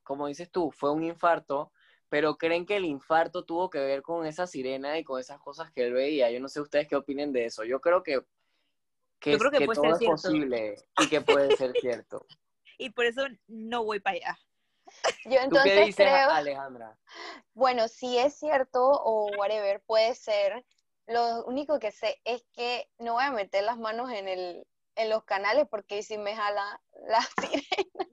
[0.04, 1.72] como dices tú, fue un infarto,
[2.10, 5.72] pero creen que el infarto tuvo que ver con esa sirena y con esas cosas
[5.72, 6.32] que él veía.
[6.32, 7.64] Yo no sé ustedes qué opinen de eso.
[7.64, 8.22] Yo creo que,
[9.20, 10.12] que, Yo creo que todo ser es cierto.
[10.14, 12.26] posible y que puede ser cierto.
[12.80, 14.40] Y por eso no voy para allá.
[15.26, 16.98] Yo ¿Tú qué entonces dices, creo, Alejandra?
[17.54, 20.66] bueno, si es cierto o whatever, puede ser.
[21.08, 24.66] Lo único que sé es que no voy a meter las manos en el
[24.96, 28.10] en los canales porque si me jala la sirena.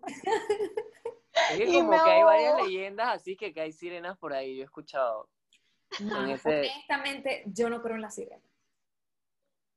[1.48, 4.32] Es que Y como me que hay varias leyendas así que, que hay sirenas por
[4.32, 5.28] ahí, yo he escuchado.
[5.98, 8.42] en ese- honestamente, yo no creo en la sirena.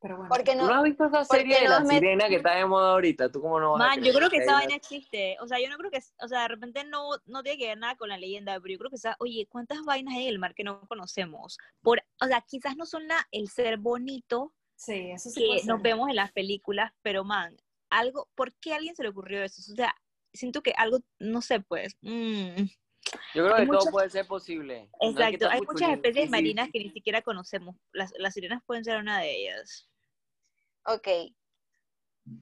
[0.01, 0.29] Pero bueno.
[0.29, 2.55] Porque ¿Tú no, no has visto esa serie de no la me- sirena que está
[2.55, 3.29] de moda ahorita?
[3.31, 5.37] ¿Tú cómo no vas a Man, yo creer creo que hay esa vaina existe.
[5.41, 7.77] O sea, yo no creo que, o sea, de repente no, no tiene que ver
[7.77, 10.39] nada con la leyenda, pero yo creo que, esa, oye, ¿cuántas vainas hay en el
[10.39, 11.57] mar que no conocemos?
[11.81, 15.67] Por, o sea, quizás no son la, el ser bonito sí, eso sí puede que
[15.67, 15.83] nos ser.
[15.83, 17.57] vemos en las películas, pero man,
[17.89, 19.61] algo, ¿por qué a alguien se le ocurrió eso?
[19.71, 19.93] O sea,
[20.33, 21.97] siento que algo, no sé, pues.
[22.01, 22.63] mm,
[23.33, 24.89] Yo creo Hay que todo puede ser posible.
[25.01, 27.75] No hay exacto, estar hay muchas especies marinas que ni siquiera conocemos.
[27.91, 29.88] Las, las sirenas pueden ser una de ellas.
[30.85, 31.07] Ok.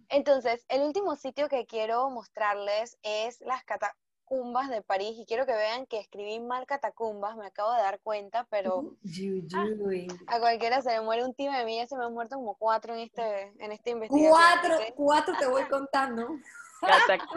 [0.10, 5.54] Entonces, el último sitio que quiero mostrarles es las catacumbas de París y quiero que
[5.54, 10.08] vean que escribí mal catacumbas, me acabo de dar cuenta, pero Yuyuy.
[10.28, 12.56] a cualquiera se le muere un tío de mí, ya se me han muerto como
[12.56, 14.32] cuatro en este en esta investigación.
[14.32, 16.28] Cuatro, cuatro te voy contando.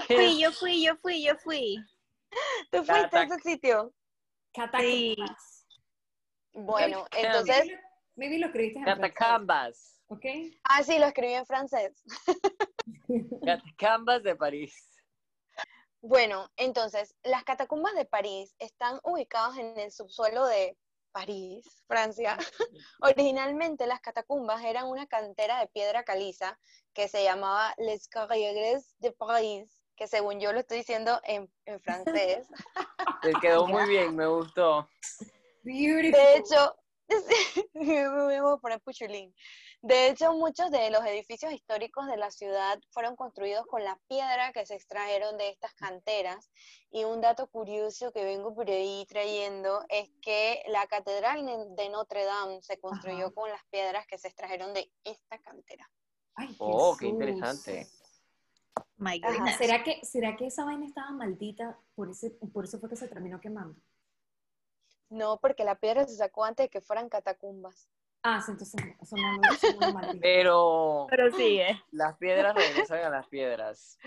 [0.06, 1.76] Fui, yo fui, yo fui, yo fui.
[2.70, 3.92] ¿Tú fuiste a ese sitio?
[4.52, 5.66] Catacumbas.
[6.52, 7.70] Bueno, entonces,
[8.16, 9.99] Maybe, lo escribiste en francés, Catacumbas.
[10.10, 10.26] ¿Ok?
[10.64, 11.92] ah, sí, lo escribí en francés.
[13.44, 14.74] Catacumbas de París.
[16.02, 20.76] Bueno, entonces, las catacumbas de París están ubicadas en el subsuelo de
[21.12, 22.36] París, Francia.
[23.02, 26.58] Originalmente las catacumbas eran una cantera de piedra caliza
[26.94, 31.80] que se llamaba Les Carrières de París, que según yo lo estoy diciendo en, en
[31.80, 32.48] francés.
[33.22, 34.88] Te quedó muy bien, me gustó.
[35.62, 36.12] Beautiful.
[36.12, 36.74] De hecho,
[37.74, 39.34] me voy a poner puchulín.
[39.82, 44.52] De hecho, muchos de los edificios históricos de la ciudad fueron construidos con la piedra
[44.52, 46.50] que se extrajeron de estas canteras.
[46.90, 52.24] Y un dato curioso que vengo por ahí trayendo es que la catedral de Notre
[52.24, 53.34] Dame se construyó Ajá.
[53.34, 55.90] con las piedras que se extrajeron de esta cantera.
[56.34, 57.86] Ay, Oh, qué interesante.
[58.98, 59.32] My Ajá.
[59.38, 59.56] goodness.
[59.56, 61.80] ¿Será que, ¿Será que esa vaina estaba maldita?
[61.94, 63.80] Por, ese, por eso fue que se terminó quemando.
[65.08, 67.88] No, porque la piedra se sacó antes de que fueran catacumbas.
[68.22, 70.20] Ah, sí, entonces no, eso no, no, eso no es Martín.
[70.20, 71.82] Pero Pero sigue.
[71.90, 73.98] las piedras regresan a las piedras.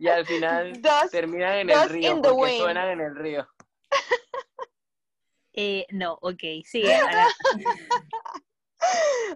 [0.00, 2.58] Y al final Dust, terminan en el río in the porque wind.
[2.60, 3.48] suenan en el río.
[5.54, 6.98] Eh, no, ok, sigue.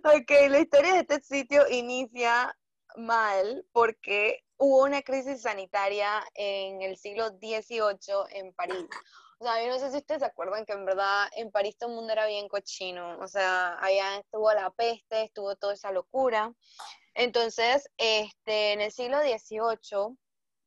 [0.03, 2.57] Ok, la historia de este sitio inicia
[2.97, 8.87] mal porque hubo una crisis sanitaria en el siglo XVIII en París.
[9.39, 11.91] O sea, yo no sé si ustedes se acuerdan que en verdad en París todo
[11.91, 13.19] el mundo era bien cochino.
[13.21, 16.55] O sea, allá estuvo la peste, estuvo toda esa locura.
[17.15, 20.17] Entonces, este, en el siglo XVIII,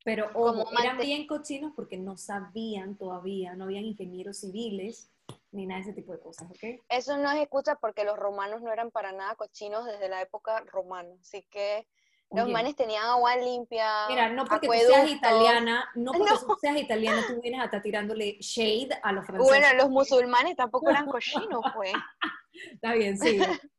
[0.04, 5.10] Pero Como ojo, eran bien cochinos porque no sabían todavía, no habían ingenieros civiles
[5.52, 6.80] ni nada de ese tipo de cosas, ¿ok?
[6.88, 10.60] eso no es excusa porque los romanos no eran para nada cochinos desde la época
[10.66, 11.14] romana.
[11.20, 11.86] Así que
[12.32, 16.40] los Oye, manes tenían agua limpia, Mira, no porque tú seas italiana, no porque No.
[16.40, 19.60] tú seas italiana, tú vienes a estar tirándole shade a los franceses.
[19.60, 21.92] Bueno, los musulmanes tampoco eran cochinos, pues.
[22.72, 23.38] Está bien, sí.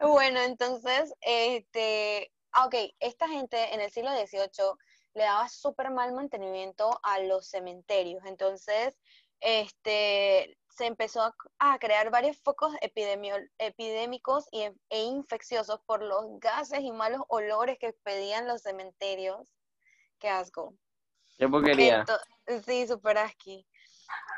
[0.00, 4.72] Bueno, entonces, este, ah, ok, esta gente en el siglo XVIII
[5.14, 8.24] le daba súper mal mantenimiento a los cementerios.
[8.26, 8.98] Entonces,
[9.38, 16.92] este, se empezó a, crear varios focos epidémicos y, e infecciosos por los gases y
[16.92, 19.48] malos olores que expedían los cementerios.
[20.18, 20.74] Qué asco.
[21.38, 22.04] Qué porquería.
[22.04, 22.86] Ento- sí,
[23.16, 23.66] asqui.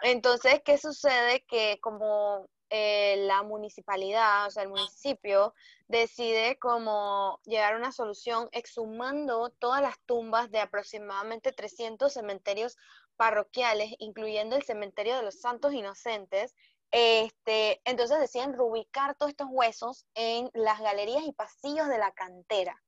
[0.03, 1.45] Entonces, ¿qué sucede?
[1.47, 5.55] Que como eh, la municipalidad, o sea, el municipio,
[5.89, 12.77] decide como llegar a una solución exhumando todas las tumbas de aproximadamente 300 cementerios
[13.19, 16.55] parroquiales, incluyendo el cementerio de los Santos Inocentes.
[16.91, 22.83] Este, entonces deciden reubicar todos estos huesos en las galerías y pasillos de la cantera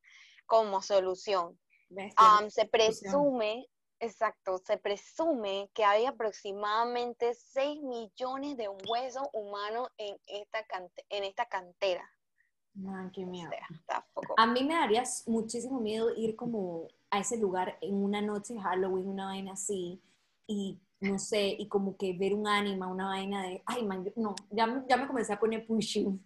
[0.47, 1.61] como solución.
[2.17, 3.67] Am, se presume,
[3.99, 11.25] exacto, se presume que hay aproximadamente 6 millones de huesos humanos en esta, cante- en
[11.25, 12.09] esta cantera.
[12.75, 13.51] Man, qué O miedo.
[13.51, 14.35] sea, está poco.
[14.39, 19.09] A mí me daría muchísimo miedo ir como a ese lugar en una noche Halloween,
[19.09, 20.01] una vaina así,
[20.51, 24.13] y no sé, y como que ver un ánima, una vaina de, ay, man, yo-
[24.17, 26.21] no, ya, me- ya me comencé a poner pushing.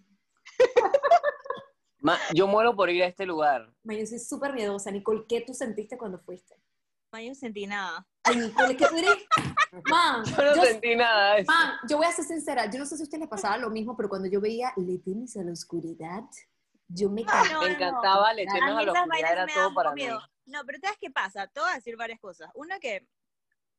[2.00, 3.72] Ma- yo muero por ir a este lugar.
[3.82, 4.90] Man, yo soy súper miedosa.
[4.90, 6.54] Nicole, ¿qué tú sentiste cuando fuiste?
[7.12, 8.06] No, yo no sentí nada.
[8.24, 9.14] Ay, Nicole, que tú eres,
[9.84, 12.96] man, Yo no yo, sentí nada man, yo voy a ser sincera, yo no sé
[12.96, 15.52] si a ustedes les pasaba lo mismo, pero cuando yo veía Le temes a la
[15.52, 16.24] oscuridad,
[16.88, 17.74] yo me No, no, Me no.
[17.74, 20.02] encantaba, le temes A la oscuridad, era todo para poco mí.
[20.02, 20.18] miedo.
[20.46, 21.46] No, pero ¿sabes qué pasa?
[21.46, 22.50] Te voy a decir varias cosas.
[22.54, 23.06] Una que,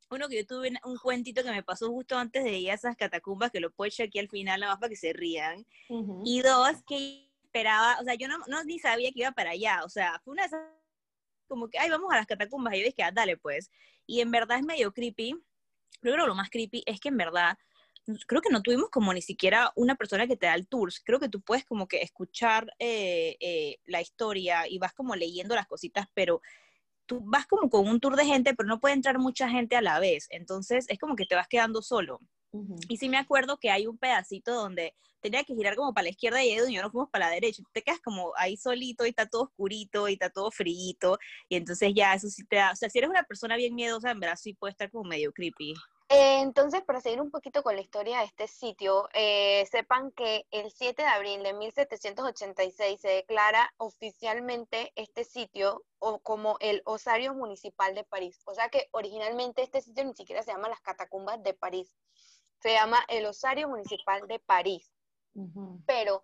[0.09, 2.95] uno que yo tuve un cuentito que me pasó justo antes de ir a esas
[2.95, 5.65] catacumbas, que lo puedo echar aquí al final, nada más para que se rían.
[5.89, 6.21] Ujú.
[6.25, 9.83] Y dos, que esperaba, o sea, yo no, no ni sabía que iba para allá,
[9.83, 10.61] o sea, fue una de esas,
[11.47, 13.71] como que, ay, vamos a las catacumbas, y yo dije, ah, dale pues.
[14.05, 15.35] Y en verdad es medio creepy,
[16.01, 17.57] pero creo que lo más creepy es que en verdad,
[18.27, 21.19] creo que no tuvimos como ni siquiera una persona que te da el tour, creo
[21.19, 25.67] que tú puedes como que escuchar eh, eh, la historia y vas como leyendo las
[25.67, 26.41] cositas, pero
[27.05, 29.81] tú vas como con un tour de gente, pero no puede entrar mucha gente a
[29.81, 32.19] la vez, entonces es como que te vas quedando solo.
[32.87, 36.09] Y sí me acuerdo que hay un pedacito donde tenía que girar como para la
[36.11, 37.63] izquierda y ahí donde nos fuimos para la derecha.
[37.73, 41.17] Te quedas como ahí solito y está todo oscurito y está todo frío.
[41.49, 44.11] Y entonces ya eso sí te da, o sea, si eres una persona bien miedosa,
[44.11, 45.73] en verdad sí puede estar como medio creepy.
[46.07, 50.45] Eh, entonces, para seguir un poquito con la historia de este sitio, eh, sepan que
[50.51, 57.33] el 7 de abril de 1786 se declara oficialmente este sitio o- como el Osario
[57.33, 58.39] Municipal de París.
[58.45, 61.91] O sea que originalmente este sitio ni siquiera se llama las Catacumbas de París,
[62.59, 64.91] se llama el Osario Municipal de París.
[65.87, 66.21] Pero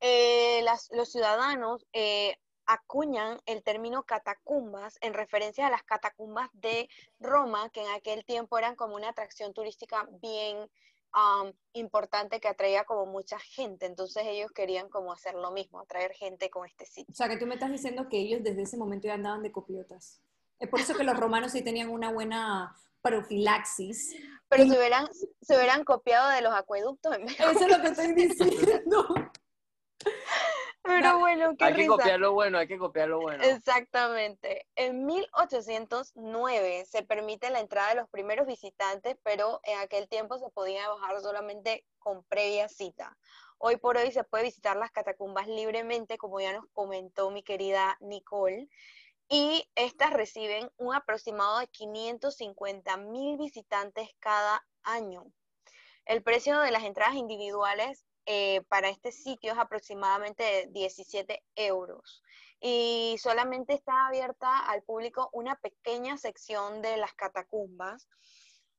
[0.00, 2.36] eh, las- los ciudadanos eh,
[2.72, 8.58] acuñan el término catacumbas en referencia a las catacumbas de Roma, que en aquel tiempo
[8.58, 10.70] eran como una atracción turística bien
[11.12, 13.86] am, importante que atraía como mucha gente.
[13.86, 17.12] Entonces ellos querían como hacer lo mismo, atraer gente con este sitio.
[17.12, 19.50] O sea, que tú me estás diciendo que ellos desde ese momento ya andaban de
[19.50, 20.20] copiotas.
[20.60, 24.14] Es por eso que los romanos sí tenían una buena profilaxis.
[24.48, 25.08] Pero se hubieran,
[25.40, 29.08] se hubieran copiado de los acueductos en Eso es lo que estoy diciendo.
[30.82, 33.42] Pero bueno, qué Hay que copiar lo bueno, hay que copiar lo bueno.
[33.44, 34.66] Exactamente.
[34.74, 40.50] En 1809 se permite la entrada de los primeros visitantes, pero en aquel tiempo se
[40.50, 43.16] podía bajar solamente con previa cita.
[43.58, 47.98] Hoy por hoy se puede visitar las catacumbas libremente, como ya nos comentó mi querida
[48.00, 48.68] Nicole,
[49.28, 55.24] y estas reciben un aproximado de 550 mil visitantes cada año.
[56.06, 62.22] El precio de las entradas individuales eh, para este sitio es aproximadamente de 17 euros
[62.60, 68.08] y solamente está abierta al público una pequeña sección de las catacumbas.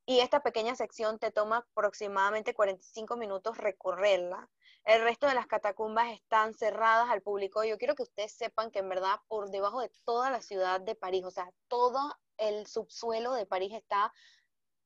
[0.05, 4.49] y esta pequeña sección te toma aproximadamente 45 minutos recorrerla.
[4.83, 7.63] El resto de las catacumbas están cerradas al público.
[7.63, 10.95] Yo quiero que ustedes sepan que en verdad por debajo de toda la ciudad de
[10.95, 11.99] París, o sea, todo
[12.37, 14.11] el subsuelo de París está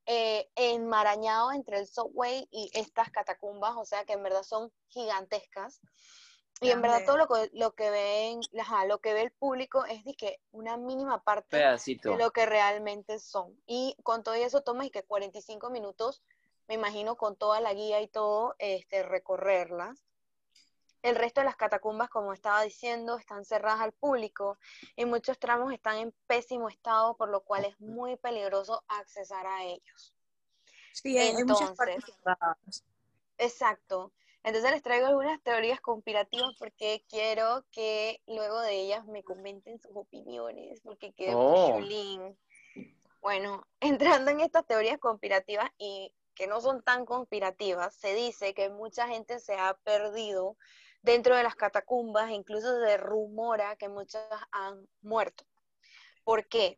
[0.06, 5.82] eh, enmarañado entre el subway y estas catacumbas, o sea que en verdad son gigantescas.
[6.62, 9.84] Y en verdad todo lo que, lo que ven, ajá, lo que ve el público
[9.86, 12.12] es de que una mínima parte Pedacito.
[12.12, 13.60] de lo que realmente son.
[13.66, 16.24] Y con todo eso toma y que 45 minutos,
[16.68, 20.02] me imagino, con toda la guía y todo, este, recorrerlas.
[21.06, 24.58] El resto de las catacumbas, como estaba diciendo, están cerradas al público
[24.96, 29.64] y muchos tramos están en pésimo estado, por lo cual es muy peligroso accesar a
[29.66, 30.16] ellos.
[30.94, 32.84] Sí, hay, hay muchas Entonces, partes cerradas.
[33.38, 34.14] Exacto.
[34.44, 39.96] Entonces les traigo algunas teorías conspirativas porque quiero que luego de ellas me comenten sus
[39.96, 41.68] opiniones, porque quedé muy Oh.
[41.72, 42.40] chulín.
[43.22, 43.68] Bueno,
[44.24, 49.08] entrando en estas teorías conspirativas y que no son tan conspirativas, se dice que mucha
[49.08, 50.58] gente se ha perdido
[51.06, 55.46] dentro de las catacumbas, incluso se rumora que muchas han muerto.
[56.24, 56.78] ¿Por qué?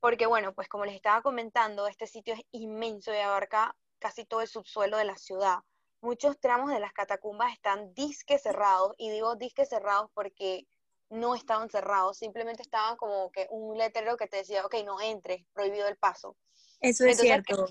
[0.00, 4.40] Porque bueno, pues como les estaba comentando, este sitio es inmenso y abarca casi todo
[4.40, 5.60] el subsuelo de la ciudad
[6.06, 10.66] muchos tramos de las catacumbas están disque cerrados, y digo disque cerrados porque
[11.10, 15.44] no estaban cerrados, simplemente estaban como que un letrero que te decía, ok, no entres,
[15.52, 16.36] prohibido el paso.
[16.80, 17.66] Eso es Entonces, cierto.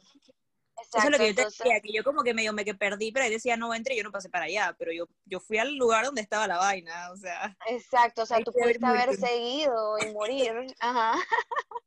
[0.78, 2.65] Exacto, Eso es lo que yo te entonces- decía, que yo como que medio me
[2.65, 5.05] que perdí, pero ahí decía no entre y yo no pasé para allá, pero yo,
[5.26, 7.55] yo fui al lugar donde estaba la vaina, o sea.
[7.67, 9.26] Exacto, o sea, tú pudiste haber muerto.
[9.26, 10.53] seguido y morir.
[10.80, 11.13] Ajá.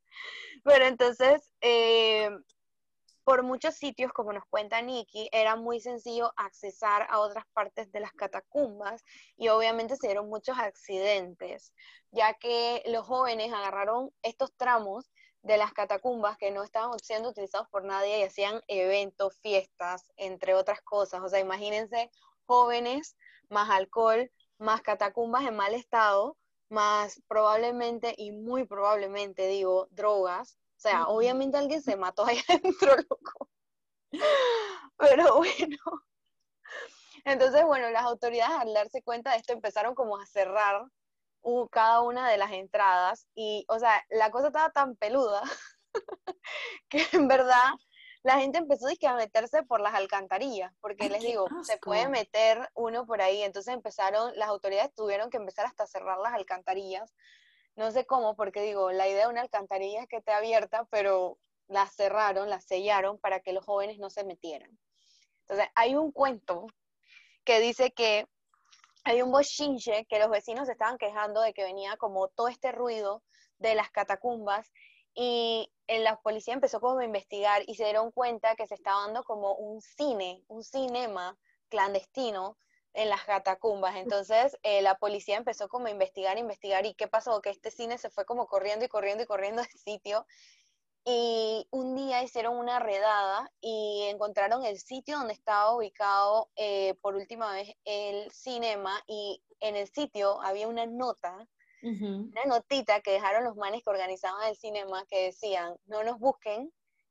[0.65, 2.31] Pero entonces, eh,
[3.25, 8.01] por muchos sitios, como nos cuenta Nikki, era muy sencillo accesar a otras partes de
[8.01, 9.05] las catacumbas
[9.37, 11.73] y obviamente se dieron muchos accidentes,
[12.11, 15.11] ya que los jóvenes agarraron estos tramos
[15.49, 20.53] de las catacumbas que no estaban siendo utilizados por nadie y hacían eventos, fiestas, entre
[20.55, 21.23] otras cosas.
[21.23, 22.11] O sea, imagínense
[22.45, 23.17] jóvenes,
[23.49, 26.37] más alcohol, más catacumbas en mal estado,
[26.69, 30.59] más probablemente y muy probablemente, digo, drogas.
[30.77, 33.49] O sea, obviamente alguien se mató ahí adentro, loco.
[34.99, 35.79] Pero bueno.
[37.25, 40.87] Entonces, bueno, las autoridades al darse cuenta de esto empezaron como a cerrar
[41.43, 45.43] u- cada una de las entradas y, o sea, la cosa estaba tan peluda
[46.89, 47.63] que en verdad
[48.23, 52.09] la gente empezó dizque, a meterse por las alcantarillas, porque Ay, les digo, se puede
[52.09, 57.15] meter uno por ahí, entonces empezaron, las autoridades tuvieron que empezar hasta cerrar las alcantarillas,
[57.77, 61.39] no sé cómo, porque digo, la idea de una alcantarilla es que esté abierta, pero
[61.69, 64.79] las cerraron, las sellaron para que los jóvenes no se metieran.
[65.43, 66.67] Entonces, hay un cuento
[67.45, 68.27] que dice que
[69.09, 72.73] hay un bochinche que los vecinos se estaban quejando de que venía como todo este
[72.73, 73.23] ruido
[73.57, 74.71] de las catacumbas
[75.15, 79.07] y en la policía empezó como a investigar y se dieron cuenta que se estaba
[79.07, 81.39] dando como un cine, un cinema
[81.71, 82.59] clandestino
[82.93, 83.97] en las catacumbas.
[83.97, 87.97] Entonces eh, la policía empezó como a investigar, investigar y qué pasó, que este cine
[87.97, 90.27] se fue como corriendo y corriendo y corriendo del sitio
[91.11, 97.15] y un día hicieron una redada y encontraron el sitio donde estaba ubicado eh, por
[97.15, 101.49] última vez el cinema y en el sitio había una nota,
[101.83, 106.71] una notita que dejaron los manes que organizaban el cinema que decían, no nos busquen,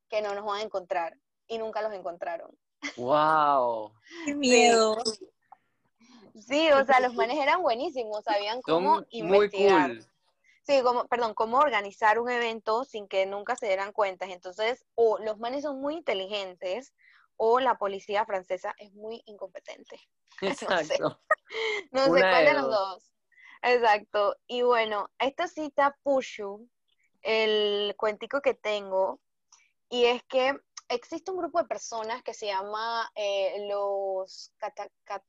[0.09, 1.17] que no nos van a encontrar.
[1.47, 2.51] Y nunca los encontraron.
[2.97, 3.93] ¡Wow!
[4.25, 4.97] Qué miedo.
[6.35, 9.87] Sí, o sea, los manes eran buenísimos, sabían cómo Son muy investigar.
[9.87, 10.07] cool.
[10.67, 14.25] Sí, como, perdón, cómo organizar un evento sin que nunca se dieran cuenta.
[14.25, 16.93] Entonces, o los manes son muy inteligentes
[17.37, 19.99] o la policía francesa es muy incompetente.
[20.41, 21.21] Exacto.
[21.91, 22.75] No sé Una cuál de de los dos.
[22.75, 23.13] dos.
[23.61, 24.35] Exacto.
[24.45, 26.69] Y bueno, esta cita Pushu,
[27.21, 29.21] el cuentico que tengo,
[29.89, 30.59] y es que
[30.89, 35.23] existe un grupo de personas que se llama eh, los cata- cat-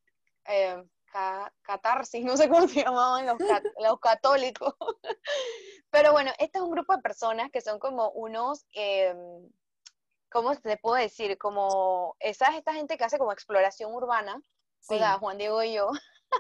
[0.47, 0.83] eh,
[1.19, 4.75] ca- catarsis, no sé cómo se llamaban los, cat- los católicos.
[5.91, 9.15] Pero bueno, este es un grupo de personas que son como unos, eh,
[10.31, 11.39] ¿cómo se puedo decir?
[11.39, 14.41] Como esa esta gente que hace como exploración urbana.
[14.81, 14.95] Sí.
[14.95, 15.91] O sea, Juan Diego y yo.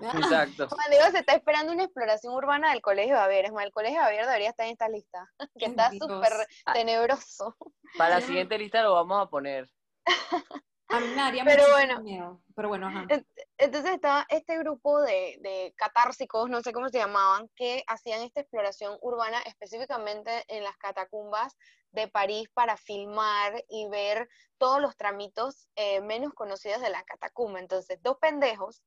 [0.01, 0.69] Exacto.
[0.71, 3.47] Juan Diego se está esperando una exploración urbana del Colegio Javier.
[3.47, 5.27] Es más, el Colegio Javier debería estar en esta lista,
[5.59, 6.33] que está súper
[6.67, 6.73] Ah.
[6.75, 7.57] tenebroso.
[7.97, 8.29] Para la Sí.
[8.29, 9.69] siguiente lista lo vamos a poner.
[10.89, 12.01] A mí me daría Pero bueno.
[12.01, 12.43] miedo.
[12.55, 13.07] Pero bueno, ajá.
[13.59, 18.41] Entonces estaba este grupo de, de catársicos, no sé cómo se llamaban, que hacían esta
[18.41, 21.57] exploración urbana específicamente en las catacumbas
[21.93, 24.29] de París para filmar y ver
[24.59, 27.61] todos los tramitos eh, menos conocidos de la catacumba.
[27.61, 28.83] Entonces, dos pendejos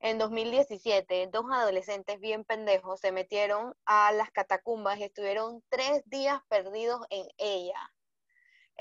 [0.00, 6.40] en 2017, dos adolescentes bien pendejos se metieron a las catacumbas y estuvieron tres días
[6.48, 7.78] perdidos en ella.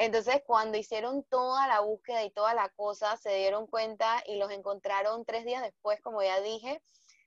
[0.01, 4.49] Entonces, cuando hicieron toda la búsqueda y toda la cosa, se dieron cuenta y los
[4.49, 6.81] encontraron tres días después, como ya dije,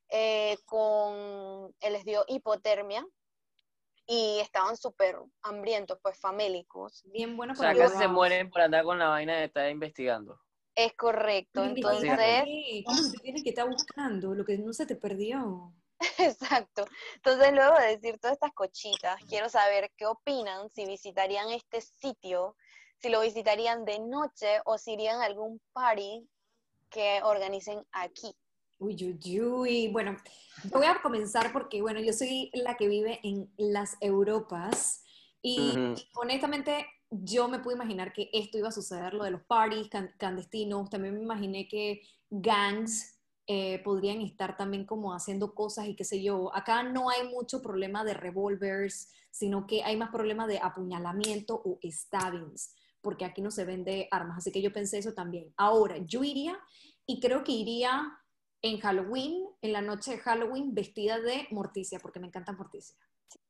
[0.09, 3.07] eh, con, eh, les dio hipotermia
[4.09, 7.03] y estaban súper hambrientos, pues famélicos.
[7.05, 10.41] Bien bueno O sea, casi se mueren por andar con la vaina de estar investigando.
[10.75, 14.35] Es correcto, Entonces, entonces, ¿qué es lo que tienes que estar buscando?
[14.35, 15.73] Lo que no se te perdió.
[16.19, 16.85] exacto.
[17.17, 22.57] Entonces, luego de decir todas estas cochitas, quiero saber qué opinan si visitarían este sitio,
[23.05, 26.27] si lo visitarían de noche o si irían a algún party
[26.89, 28.35] que organicen aquí.
[28.79, 29.89] Uy, uy, uy.
[29.89, 30.17] Bueno,
[30.65, 35.05] yo voy a comenzar porque, bueno, yo soy la que vive en las Europas
[35.43, 35.95] y Ujú.
[36.15, 40.15] honestamente yo me pude imaginar que esto iba a suceder, lo de los parties can-
[40.19, 40.89] clandestinos.
[40.89, 42.01] También me imaginé que
[42.31, 46.55] gangs eh, podrían estar también como haciendo cosas y qué sé yo.
[46.57, 51.79] Acá no hay mucho problema de revolvers, sino que hay más problema de apuñalamiento o
[51.85, 52.75] stabbings,
[53.05, 54.39] porque aquí no se vende armas.
[54.39, 55.53] Así que yo pensé eso también.
[55.57, 56.59] Ahora, yo iría
[57.07, 58.19] y creo que iría
[58.63, 62.97] en Halloween, en la noche de Halloween, vestida de Morticia, porque me encanta Morticia.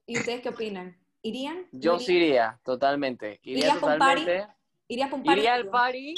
[0.07, 0.99] ¿Y ustedes qué opinan?
[1.23, 1.69] ¿Irían?
[1.73, 3.39] Yo ¿No sí iría, totalmente.
[3.45, 4.21] Iría ¿Irías con party?
[4.23, 4.55] totalmente.
[4.89, 5.39] ¿Irías con party?
[5.41, 6.15] Iría al party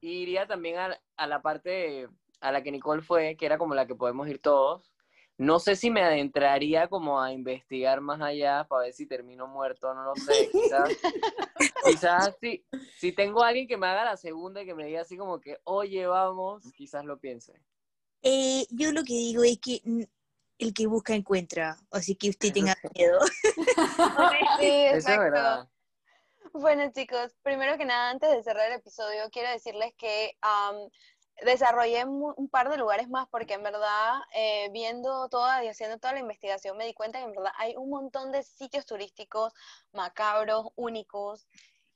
[0.00, 2.08] y iría también a, a la parte
[2.40, 4.93] a la que Nicole fue, que era como la que podemos ir todos.
[5.36, 9.92] No sé si me adentraría como a investigar más allá para ver si termino muerto,
[9.92, 10.48] no lo sé.
[10.52, 10.88] Quizás,
[11.84, 12.64] quizás si,
[12.98, 15.40] si tengo a alguien que me haga la segunda y que me diga así como
[15.40, 17.60] que, oye, vamos, quizás lo piense.
[18.22, 19.82] Eh, yo lo que digo es que
[20.58, 23.18] el que busca encuentra, así que usted tenga miedo.
[24.60, 25.20] Sí, Eso es exacto.
[25.20, 25.68] verdad.
[26.52, 30.76] Bueno, chicos, primero que nada, antes de cerrar el episodio, quiero decirles que am,
[31.42, 36.14] desarrollé un par de lugares más porque en verdad, eh, viendo toda y haciendo toda
[36.14, 39.52] la investigación, me di cuenta que en verdad hay un montón de sitios turísticos
[39.92, 41.46] macabros, únicos.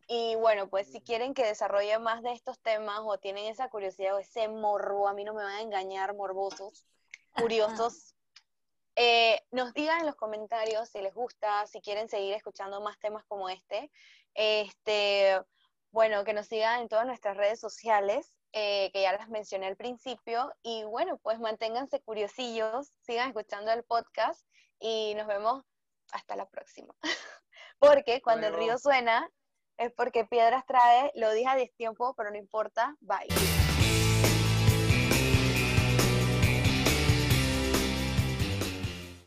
[0.09, 4.17] Y bueno, pues si quieren que desarrolle más de estos temas o tienen esa curiosidad
[4.17, 6.87] o ese morbo, a mí no me van a engañar, morbosos,
[7.37, 8.15] curiosos,
[8.97, 13.25] eh, nos digan en los comentarios si les gusta, si quieren seguir escuchando más temas
[13.27, 13.93] como este.
[14.35, 15.41] Este,
[15.93, 19.77] bueno, que nos sigan en todas nuestras redes sociales, eh, que ya las mencioné al
[19.77, 20.53] principio.
[20.63, 24.47] Y bueno, pues manténganse curiosillos, sigan escuchando el podcast
[24.81, 25.65] y nos vemos
[26.13, 26.95] hasta la próxima.
[27.79, 29.31] porque cuando el río suena
[29.77, 32.97] es porque piedras trae, lo dije a destiempo, pero no importa.
[33.01, 33.58] Bye.